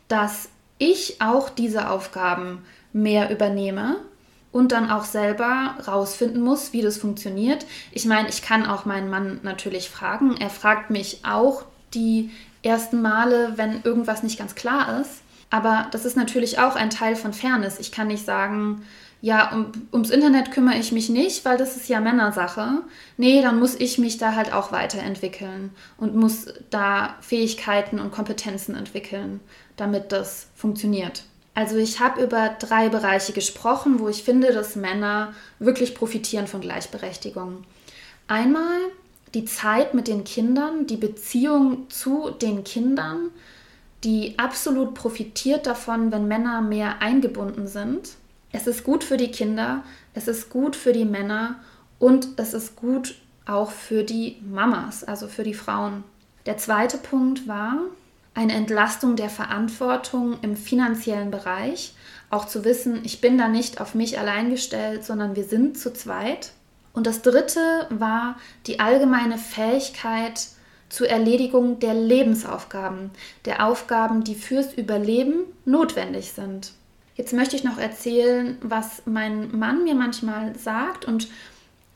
dass 0.09 0.49
ich 0.79 1.21
auch 1.21 1.49
diese 1.49 1.91
Aufgaben 1.91 2.65
mehr 2.93 3.31
übernehme 3.31 3.97
und 4.53 4.73
dann 4.73 4.91
auch 4.91 5.05
selber 5.05 5.75
rausfinden 5.87 6.43
muss, 6.43 6.73
wie 6.73 6.83
das 6.83 6.99
funktioniert. 6.99 7.67
Ich 7.93 8.05
meine, 8.05 8.29
ich 8.29 8.43
kann 8.43 8.67
auch 8.67 8.85
meinen 8.85 9.11
Mann 9.11 9.41
natürlich 9.43 9.91
fragen. 9.91 10.37
Er 10.39 10.51
fragt 10.51 10.91
mich 10.91 11.21
auch 11.25 11.65
die 11.95 12.31
ersten 12.63 13.01
Male, 13.01 13.53
wenn 13.57 13.83
irgendwas 13.83 14.23
nicht 14.23 14.39
ganz 14.39 14.55
klar 14.55 15.01
ist. 15.01 15.23
Aber 15.51 15.87
das 15.93 16.05
ist 16.05 16.17
natürlich 16.17 16.59
auch 16.59 16.75
ein 16.75 16.91
Teil 16.91 17.17
von 17.17 17.33
Fairness. 17.33 17.79
Ich 17.79 17.93
kann 17.93 18.09
nicht 18.09 18.25
sagen, 18.25 18.83
ja, 19.21 19.53
um, 19.53 19.73
ums 19.93 20.11
Internet 20.11 20.53
kümmere 20.53 20.79
ich 20.79 20.93
mich 20.93 21.09
nicht, 21.09 21.45
weil 21.45 21.57
das 21.57 21.77
ist 21.77 21.89
ja 21.89 22.01
Männersache. 22.01 22.83
Nee, 23.17 23.43
dann 23.43 23.59
muss 23.59 23.75
ich 23.75 23.99
mich 23.99 24.19
da 24.19 24.35
halt 24.35 24.53
auch 24.53 24.73
weiterentwickeln 24.73 25.71
und 25.97 26.15
muss 26.15 26.47
da 26.71 27.17
Fähigkeiten 27.21 27.99
und 27.99 28.13
Kompetenzen 28.13 28.75
entwickeln, 28.75 29.41
damit 29.77 30.13
das 30.13 30.49
funktioniert. 30.55 31.25
Also 31.55 31.77
ich 31.77 32.01
habe 32.01 32.23
über 32.23 32.51
drei 32.59 32.91
Bereiche 32.91 33.33
gesprochen, 33.33 33.99
wo 33.99 34.09
ich 34.09 34.23
finde, 34.23 34.53
dass 34.53 34.77
Männer 34.77 35.33
wirklich 35.59 35.95
profitieren 35.95 36.47
von 36.47 36.61
Gleichberechtigung. 36.61 37.65
Einmal 38.29 38.79
die 39.33 39.47
Zeit 39.47 39.95
mit 39.95 40.07
den 40.07 40.25
Kindern, 40.25 40.87
die 40.87 40.99
Beziehung 40.99 41.89
zu 41.89 42.31
den 42.31 42.63
Kindern, 42.65 43.31
die 44.05 44.39
absolut 44.39 44.95
profitiert 44.95 45.67
davon, 45.67 46.13
wenn 46.13 46.29
Männer 46.29 46.61
mehr 46.61 47.01
eingebunden 47.01 47.67
sind. 47.67 48.11
Es 48.57 48.67
ist 48.67 48.85
gut 48.85 49.05
für 49.05 49.19
die 49.19 49.31
Kinder, 49.31 49.83
es 50.15 50.29
ist 50.29 50.49
gut 50.49 50.77
für 50.77 50.95
die 50.95 51.05
Männer 51.05 51.57
und 51.99 52.29
es 52.39 52.55
ist 52.55 52.75
gut 52.75 53.15
auch 53.45 53.71
für 53.71 54.03
die 54.03 54.41
Mamas, 54.51 55.05
also 55.05 55.29
für 55.29 55.43
die 55.43 55.53
Frauen. 55.53 56.05
Der 56.47 56.57
zweite 56.57 56.97
Punkt 56.97 57.47
war, 57.47 57.77
eine 58.33 58.55
Entlastung 58.55 59.15
der 59.15 59.29
Verantwortung 59.29 60.39
im 60.41 60.57
finanziellen 60.57 61.31
Bereich. 61.31 61.95
Auch 62.31 62.47
zu 62.47 62.65
wissen, 62.65 63.03
ich 63.05 63.21
bin 63.21 63.37
da 63.37 63.49
nicht 63.49 63.79
auf 63.79 63.95
mich 63.95 64.19
allein 64.19 64.49
gestellt, 64.49 65.05
sondern 65.05 65.37
wir 65.37 65.45
sind 65.45 65.77
zu 65.77 65.93
zweit. 65.93 66.53
Und 66.95 67.07
das 67.07 67.21
dritte 67.21 67.87
war 67.91 68.37
die 68.67 68.81
allgemeine 68.81 69.37
Fähigkeit 69.37 70.47
zur 70.89 71.11
Erledigung 71.11 71.79
der 71.79 71.93
Lebensaufgaben, 71.93 73.11
der 73.45 73.67
Aufgaben, 73.67 74.25
die 74.25 74.35
fürs 74.35 74.73
Überleben 74.73 75.41
notwendig 75.67 76.33
sind. 76.33 76.73
Jetzt 77.17 77.33
möchte 77.33 77.57
ich 77.57 77.65
noch 77.65 77.79
erzählen, 77.79 78.59
was 78.61 79.03
mein 79.07 79.57
Mann 79.59 79.85
mir 79.85 79.95
manchmal 79.95 80.57
sagt 80.57 81.05
und 81.07 81.29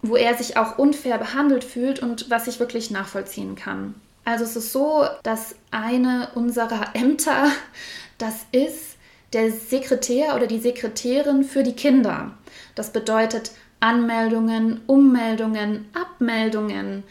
wo 0.02 0.16
er 0.16 0.34
sich 0.34 0.56
auch 0.56 0.78
unfair 0.78 1.18
behandelt 1.18 1.62
fühlt 1.62 2.00
und 2.00 2.30
was 2.30 2.46
ich 2.46 2.58
wirklich 2.58 2.90
nachvollziehen 2.90 3.54
kann. 3.54 3.94
Also 4.24 4.44
es 4.44 4.56
ist 4.56 4.72
so, 4.72 5.04
dass 5.22 5.54
eine 5.70 6.30
unserer 6.34 6.94
Ämter, 6.94 7.48
das 8.18 8.46
ist 8.52 8.96
der 9.32 9.52
Sekretär 9.52 10.34
oder 10.34 10.46
die 10.46 10.58
Sekretärin 10.58 11.44
für 11.44 11.62
die 11.62 11.74
Kinder. 11.74 12.32
Das 12.74 12.92
bedeutet 12.92 13.52
Anmeldungen, 13.78 14.80
Ummeldungen, 14.86 15.86
Abmeldungen. 15.94 17.04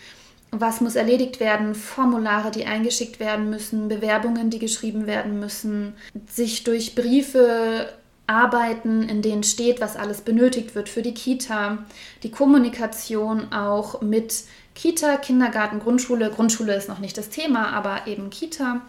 Was 0.52 0.82
muss 0.82 0.95
erledigt 0.95 1.39
werden? 1.39 1.76
Formulare, 1.76 2.52
die 2.52 2.65
eingeschickt 2.65 3.19
werden 3.19 3.50
müssen, 3.50 3.88
Bewerbungen, 3.88 4.50
die 4.50 4.60
geschrieben 4.60 5.06
werden 5.06 5.39
müssen, 5.39 5.93
sich 6.28 6.63
durch 6.63 6.95
Briefe 6.95 7.93
arbeiten, 8.30 9.02
in 9.04 9.22
denen 9.22 9.44
steht, 9.44 9.82
was 9.82 9.98
alles 9.98 10.22
benötigt 10.22 10.76
wird 10.76 10.88
für 10.88 11.02
die 11.02 11.13
Kita, 11.13 11.80
die 12.24 12.32
Kommunikation 12.32 13.52
auch 13.52 14.02
mit 14.02 14.44
Kita, 14.76 15.18
Kindergarten, 15.18 15.80
Grundschule. 15.80 16.30
Grundschule 16.30 16.76
ist 16.76 16.88
noch 16.88 17.00
nicht 17.00 17.18
das 17.18 17.30
Thema, 17.30 17.74
aber 17.74 18.08
eben 18.08 18.30
Kita. 18.30 18.82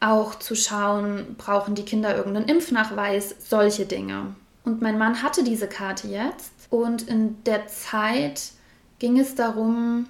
Auch 0.00 0.36
zu 0.36 0.54
schauen, 0.54 1.36
brauchen 1.36 1.74
die 1.74 1.84
Kinder 1.84 2.16
irgendeinen 2.16 2.48
Impfnachweis, 2.48 3.34
solche 3.38 3.84
Dinge. 3.84 4.34
Und 4.64 4.80
mein 4.80 4.96
Mann 4.96 5.22
hatte 5.22 5.44
diese 5.44 5.68
Karte 5.68 6.08
jetzt 6.08 6.52
und 6.70 7.08
in 7.08 7.42
der 7.44 7.66
Zeit 7.66 8.52
ging 8.98 9.18
es 9.18 9.34
darum, 9.34 10.06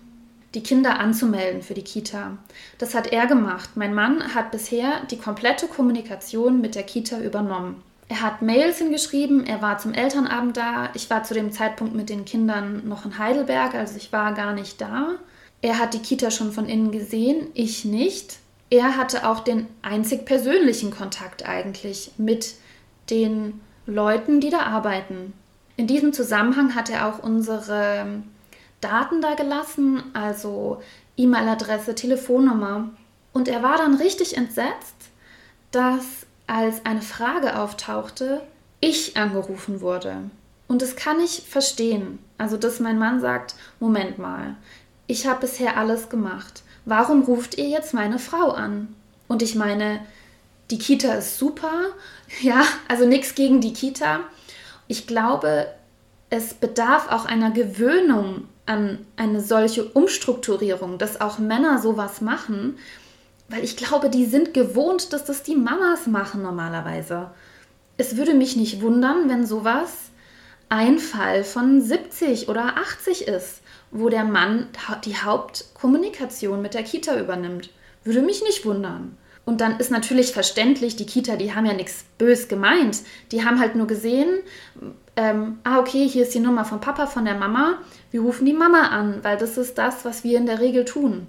die 0.54 0.62
Kinder 0.62 0.98
anzumelden 0.98 1.62
für 1.62 1.74
die 1.74 1.84
Kita. 1.84 2.38
Das 2.78 2.94
hat 2.94 3.08
er 3.08 3.26
gemacht. 3.26 3.70
Mein 3.74 3.94
Mann 3.94 4.34
hat 4.34 4.50
bisher 4.50 5.04
die 5.10 5.18
komplette 5.18 5.66
Kommunikation 5.66 6.60
mit 6.60 6.74
der 6.74 6.84
Kita 6.84 7.18
übernommen. 7.20 7.82
Er 8.08 8.22
hat 8.22 8.40
Mails 8.40 8.78
hingeschrieben, 8.78 9.46
er 9.46 9.60
war 9.60 9.78
zum 9.78 9.92
Elternabend 9.92 10.56
da. 10.56 10.90
Ich 10.94 11.10
war 11.10 11.24
zu 11.24 11.34
dem 11.34 11.52
Zeitpunkt 11.52 11.94
mit 11.94 12.08
den 12.08 12.24
Kindern 12.24 12.88
noch 12.88 13.04
in 13.04 13.18
Heidelberg, 13.18 13.74
also 13.74 13.96
ich 13.96 14.12
war 14.12 14.32
gar 14.32 14.54
nicht 14.54 14.80
da. 14.80 15.16
Er 15.60 15.78
hat 15.78 15.92
die 15.92 15.98
Kita 15.98 16.30
schon 16.30 16.52
von 16.52 16.66
innen 16.66 16.90
gesehen, 16.90 17.48
ich 17.52 17.84
nicht. 17.84 18.38
Er 18.70 18.96
hatte 18.96 19.28
auch 19.28 19.40
den 19.40 19.66
einzig 19.82 20.24
persönlichen 20.24 20.90
Kontakt 20.90 21.46
eigentlich 21.46 22.12
mit 22.16 22.54
den 23.10 23.60
Leuten, 23.86 24.40
die 24.40 24.50
da 24.50 24.60
arbeiten. 24.60 25.32
In 25.76 25.86
diesem 25.86 26.12
Zusammenhang 26.12 26.74
hat 26.74 26.90
er 26.90 27.08
auch 27.08 27.22
unsere 27.22 28.22
Daten 28.80 29.20
da 29.20 29.34
gelassen, 29.34 30.02
also 30.12 30.82
E-Mail-Adresse, 31.16 31.94
Telefonnummer. 31.94 32.90
Und 33.32 33.48
er 33.48 33.62
war 33.62 33.76
dann 33.76 33.94
richtig 33.94 34.36
entsetzt, 34.36 34.96
dass 35.70 36.26
als 36.48 36.84
eine 36.84 37.02
Frage 37.02 37.58
auftauchte, 37.58 38.40
ich 38.80 39.16
angerufen 39.16 39.80
wurde. 39.80 40.16
Und 40.66 40.82
das 40.82 40.96
kann 40.96 41.20
ich 41.20 41.44
verstehen. 41.48 42.18
Also, 42.36 42.56
dass 42.56 42.80
mein 42.80 42.98
Mann 42.98 43.20
sagt, 43.20 43.54
Moment 43.80 44.18
mal, 44.18 44.56
ich 45.06 45.26
habe 45.26 45.40
bisher 45.40 45.76
alles 45.76 46.08
gemacht. 46.08 46.62
Warum 46.84 47.22
ruft 47.22 47.56
ihr 47.58 47.68
jetzt 47.68 47.94
meine 47.94 48.18
Frau 48.18 48.50
an? 48.50 48.94
Und 49.28 49.42
ich 49.42 49.54
meine, 49.54 50.00
die 50.70 50.78
Kita 50.78 51.14
ist 51.14 51.38
super. 51.38 51.70
Ja, 52.42 52.62
also 52.88 53.06
nichts 53.06 53.34
gegen 53.34 53.62
die 53.62 53.72
Kita. 53.72 54.20
Ich 54.86 55.06
glaube, 55.06 55.66
es 56.28 56.52
bedarf 56.52 57.10
auch 57.10 57.24
einer 57.24 57.50
Gewöhnung 57.50 58.46
an 58.66 58.98
eine 59.16 59.40
solche 59.40 59.86
Umstrukturierung, 59.86 60.98
dass 60.98 61.22
auch 61.22 61.38
Männer 61.38 61.78
sowas 61.80 62.20
machen, 62.20 62.76
weil 63.48 63.64
ich 63.64 63.76
glaube, 63.76 64.10
die 64.10 64.26
sind 64.26 64.54
gewohnt, 64.54 65.12
dass 65.12 65.24
das 65.24 65.42
die 65.42 65.56
Mamas 65.56 66.06
machen 66.06 66.42
normalerweise. 66.42 67.30
Es 67.96 68.16
würde 68.16 68.34
mich 68.34 68.56
nicht 68.56 68.82
wundern, 68.82 69.28
wenn 69.28 69.46
sowas 69.46 70.10
ein 70.68 70.98
Fall 70.98 71.44
von 71.44 71.80
70 71.80 72.48
oder 72.48 72.76
80 72.76 73.26
ist, 73.26 73.62
wo 73.90 74.08
der 74.10 74.24
Mann 74.24 74.66
die 75.04 75.16
Hauptkommunikation 75.16 76.60
mit 76.60 76.74
der 76.74 76.82
Kita 76.82 77.18
übernimmt. 77.18 77.70
Würde 78.04 78.22
mich 78.22 78.42
nicht 78.42 78.64
wundern. 78.66 79.16
Und 79.46 79.62
dann 79.62 79.80
ist 79.80 79.90
natürlich 79.90 80.32
verständlich, 80.32 80.96
die 80.96 81.06
Kita, 81.06 81.36
die 81.36 81.54
haben 81.54 81.64
ja 81.64 81.72
nichts 81.72 82.04
bös 82.18 82.48
gemeint. 82.48 82.98
Die 83.32 83.46
haben 83.46 83.58
halt 83.58 83.76
nur 83.76 83.86
gesehen, 83.86 84.28
ähm, 85.16 85.58
ah, 85.64 85.78
okay, 85.78 86.06
hier 86.06 86.24
ist 86.24 86.34
die 86.34 86.40
Nummer 86.40 86.66
von 86.66 86.80
Papa, 86.80 87.06
von 87.06 87.24
der 87.24 87.34
Mama. 87.34 87.78
Wir 88.10 88.20
rufen 88.20 88.44
die 88.44 88.52
Mama 88.52 88.88
an, 88.88 89.20
weil 89.22 89.38
das 89.38 89.56
ist 89.56 89.78
das, 89.78 90.04
was 90.04 90.22
wir 90.22 90.36
in 90.36 90.44
der 90.44 90.60
Regel 90.60 90.84
tun. 90.84 91.26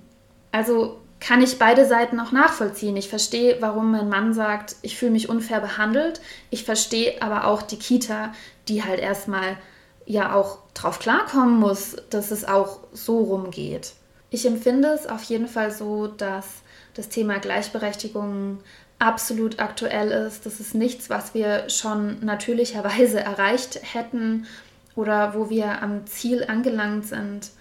Also 0.51 0.99
kann 1.19 1.41
ich 1.41 1.59
beide 1.59 1.85
Seiten 1.85 2.19
auch 2.19 2.31
nachvollziehen. 2.31 2.95
Ich 2.95 3.09
verstehe, 3.09 3.57
warum 3.59 3.91
mein 3.91 4.09
Mann 4.09 4.33
sagt, 4.33 4.75
ich 4.81 4.97
fühle 4.97 5.11
mich 5.11 5.29
unfair 5.29 5.59
behandelt. 5.59 6.21
Ich 6.49 6.63
verstehe 6.63 7.21
aber 7.21 7.45
auch 7.45 7.61
die 7.61 7.77
Kita, 7.77 8.33
die 8.67 8.83
halt 8.83 8.99
erstmal 8.99 9.57
ja 10.05 10.33
auch 10.33 10.59
drauf 10.73 10.99
klarkommen 10.99 11.59
muss, 11.59 11.97
dass 12.09 12.31
es 12.31 12.45
auch 12.45 12.79
so 12.93 13.19
rumgeht. 13.19 13.93
Ich 14.29 14.45
empfinde 14.45 14.89
es 14.89 15.07
auf 15.07 15.23
jeden 15.23 15.47
Fall 15.47 15.71
so, 15.71 16.07
dass 16.07 16.45
das 16.93 17.09
Thema 17.09 17.39
Gleichberechtigung 17.39 18.59
absolut 18.97 19.59
aktuell 19.59 20.11
ist. 20.11 20.45
Das 20.45 20.59
ist 20.59 20.75
nichts, 20.75 21.09
was 21.09 21.33
wir 21.33 21.69
schon 21.69 22.23
natürlicherweise 22.23 23.19
erreicht 23.19 23.79
hätten 23.81 24.45
oder 24.95 25.33
wo 25.33 25.49
wir 25.49 25.81
am 25.81 26.05
Ziel 26.05 26.45
angelangt 26.47 27.05
sind. 27.05 27.51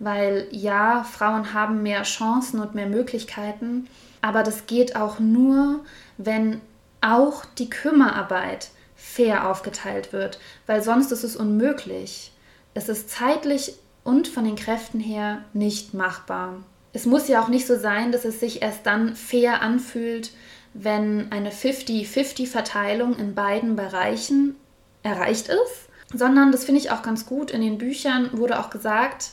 Weil 0.00 0.48
ja, 0.50 1.04
Frauen 1.04 1.54
haben 1.54 1.84
mehr 1.84 2.02
Chancen 2.02 2.58
und 2.58 2.74
mehr 2.74 2.88
Möglichkeiten, 2.88 3.86
aber 4.20 4.42
das 4.42 4.66
geht 4.66 4.96
auch 4.96 5.20
nur, 5.20 5.84
wenn 6.18 6.60
auch 7.00 7.44
die 7.44 7.70
Kümmerarbeit 7.70 8.70
fair 8.96 9.48
aufgeteilt 9.48 10.12
wird, 10.12 10.40
weil 10.66 10.82
sonst 10.82 11.12
ist 11.12 11.22
es 11.22 11.36
unmöglich. 11.36 12.32
Es 12.74 12.88
ist 12.88 13.10
zeitlich 13.10 13.74
und 14.02 14.26
von 14.26 14.44
den 14.44 14.56
Kräften 14.56 14.98
her 15.00 15.44
nicht 15.52 15.94
machbar 15.94 16.56
es 16.92 17.06
muss 17.06 17.28
ja 17.28 17.42
auch 17.42 17.48
nicht 17.48 17.66
so 17.66 17.78
sein, 17.78 18.12
dass 18.12 18.24
es 18.24 18.40
sich 18.40 18.62
erst 18.62 18.86
dann 18.86 19.14
fair 19.14 19.62
anfühlt, 19.62 20.32
wenn 20.74 21.30
eine 21.30 21.50
50-50-Verteilung 21.50 23.16
in 23.16 23.34
beiden 23.34 23.76
Bereichen 23.76 24.56
erreicht 25.02 25.48
ist, 25.48 25.88
sondern 26.12 26.52
das 26.52 26.64
finde 26.64 26.80
ich 26.80 26.90
auch 26.90 27.02
ganz 27.02 27.26
gut. 27.26 27.50
In 27.50 27.60
den 27.60 27.78
Büchern 27.78 28.30
wurde 28.32 28.58
auch 28.58 28.70
gesagt, 28.70 29.30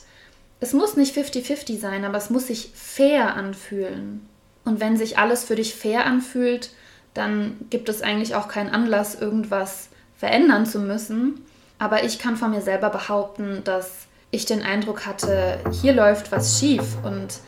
es 0.60 0.72
muss 0.72 0.96
nicht 0.96 1.16
50-50 1.16 1.78
sein, 1.78 2.04
aber 2.04 2.18
es 2.18 2.30
muss 2.30 2.48
sich 2.48 2.72
fair 2.74 3.34
anfühlen. 3.34 4.28
Und 4.64 4.80
wenn 4.80 4.96
sich 4.96 5.18
alles 5.18 5.44
für 5.44 5.54
dich 5.54 5.74
fair 5.74 6.04
anfühlt, 6.04 6.70
dann 7.14 7.56
gibt 7.70 7.88
es 7.88 8.02
eigentlich 8.02 8.34
auch 8.34 8.48
keinen 8.48 8.70
Anlass, 8.70 9.14
irgendwas 9.14 9.88
verändern 10.16 10.66
zu 10.66 10.80
müssen. 10.80 11.40
Aber 11.78 12.04
ich 12.04 12.18
kann 12.18 12.36
von 12.36 12.50
mir 12.50 12.60
selber 12.60 12.90
behaupten, 12.90 13.62
dass 13.64 14.08
ich 14.30 14.44
den 14.44 14.62
Eindruck 14.62 15.06
hatte, 15.06 15.58
hier 15.80 15.92
läuft 15.92 16.32
was 16.32 16.58
schief 16.58 16.96
und 17.02 17.40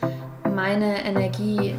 meine 0.55 1.05
Energie 1.05 1.75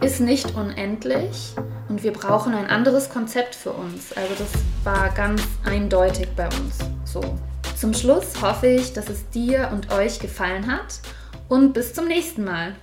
ist 0.00 0.20
nicht 0.20 0.54
unendlich 0.54 1.54
und 1.88 2.02
wir 2.02 2.12
brauchen 2.12 2.54
ein 2.54 2.66
anderes 2.66 3.10
Konzept 3.10 3.54
für 3.54 3.72
uns. 3.72 4.12
Also 4.12 4.34
das 4.38 4.50
war 4.84 5.10
ganz 5.10 5.42
eindeutig 5.64 6.28
bei 6.36 6.46
uns 6.46 6.78
so. 7.04 7.20
Zum 7.76 7.92
Schluss 7.92 8.40
hoffe 8.40 8.68
ich, 8.68 8.92
dass 8.92 9.08
es 9.08 9.28
dir 9.30 9.70
und 9.72 9.92
euch 9.92 10.20
gefallen 10.20 10.70
hat 10.70 11.00
und 11.48 11.72
bis 11.72 11.92
zum 11.92 12.06
nächsten 12.06 12.44
Mal. 12.44 12.74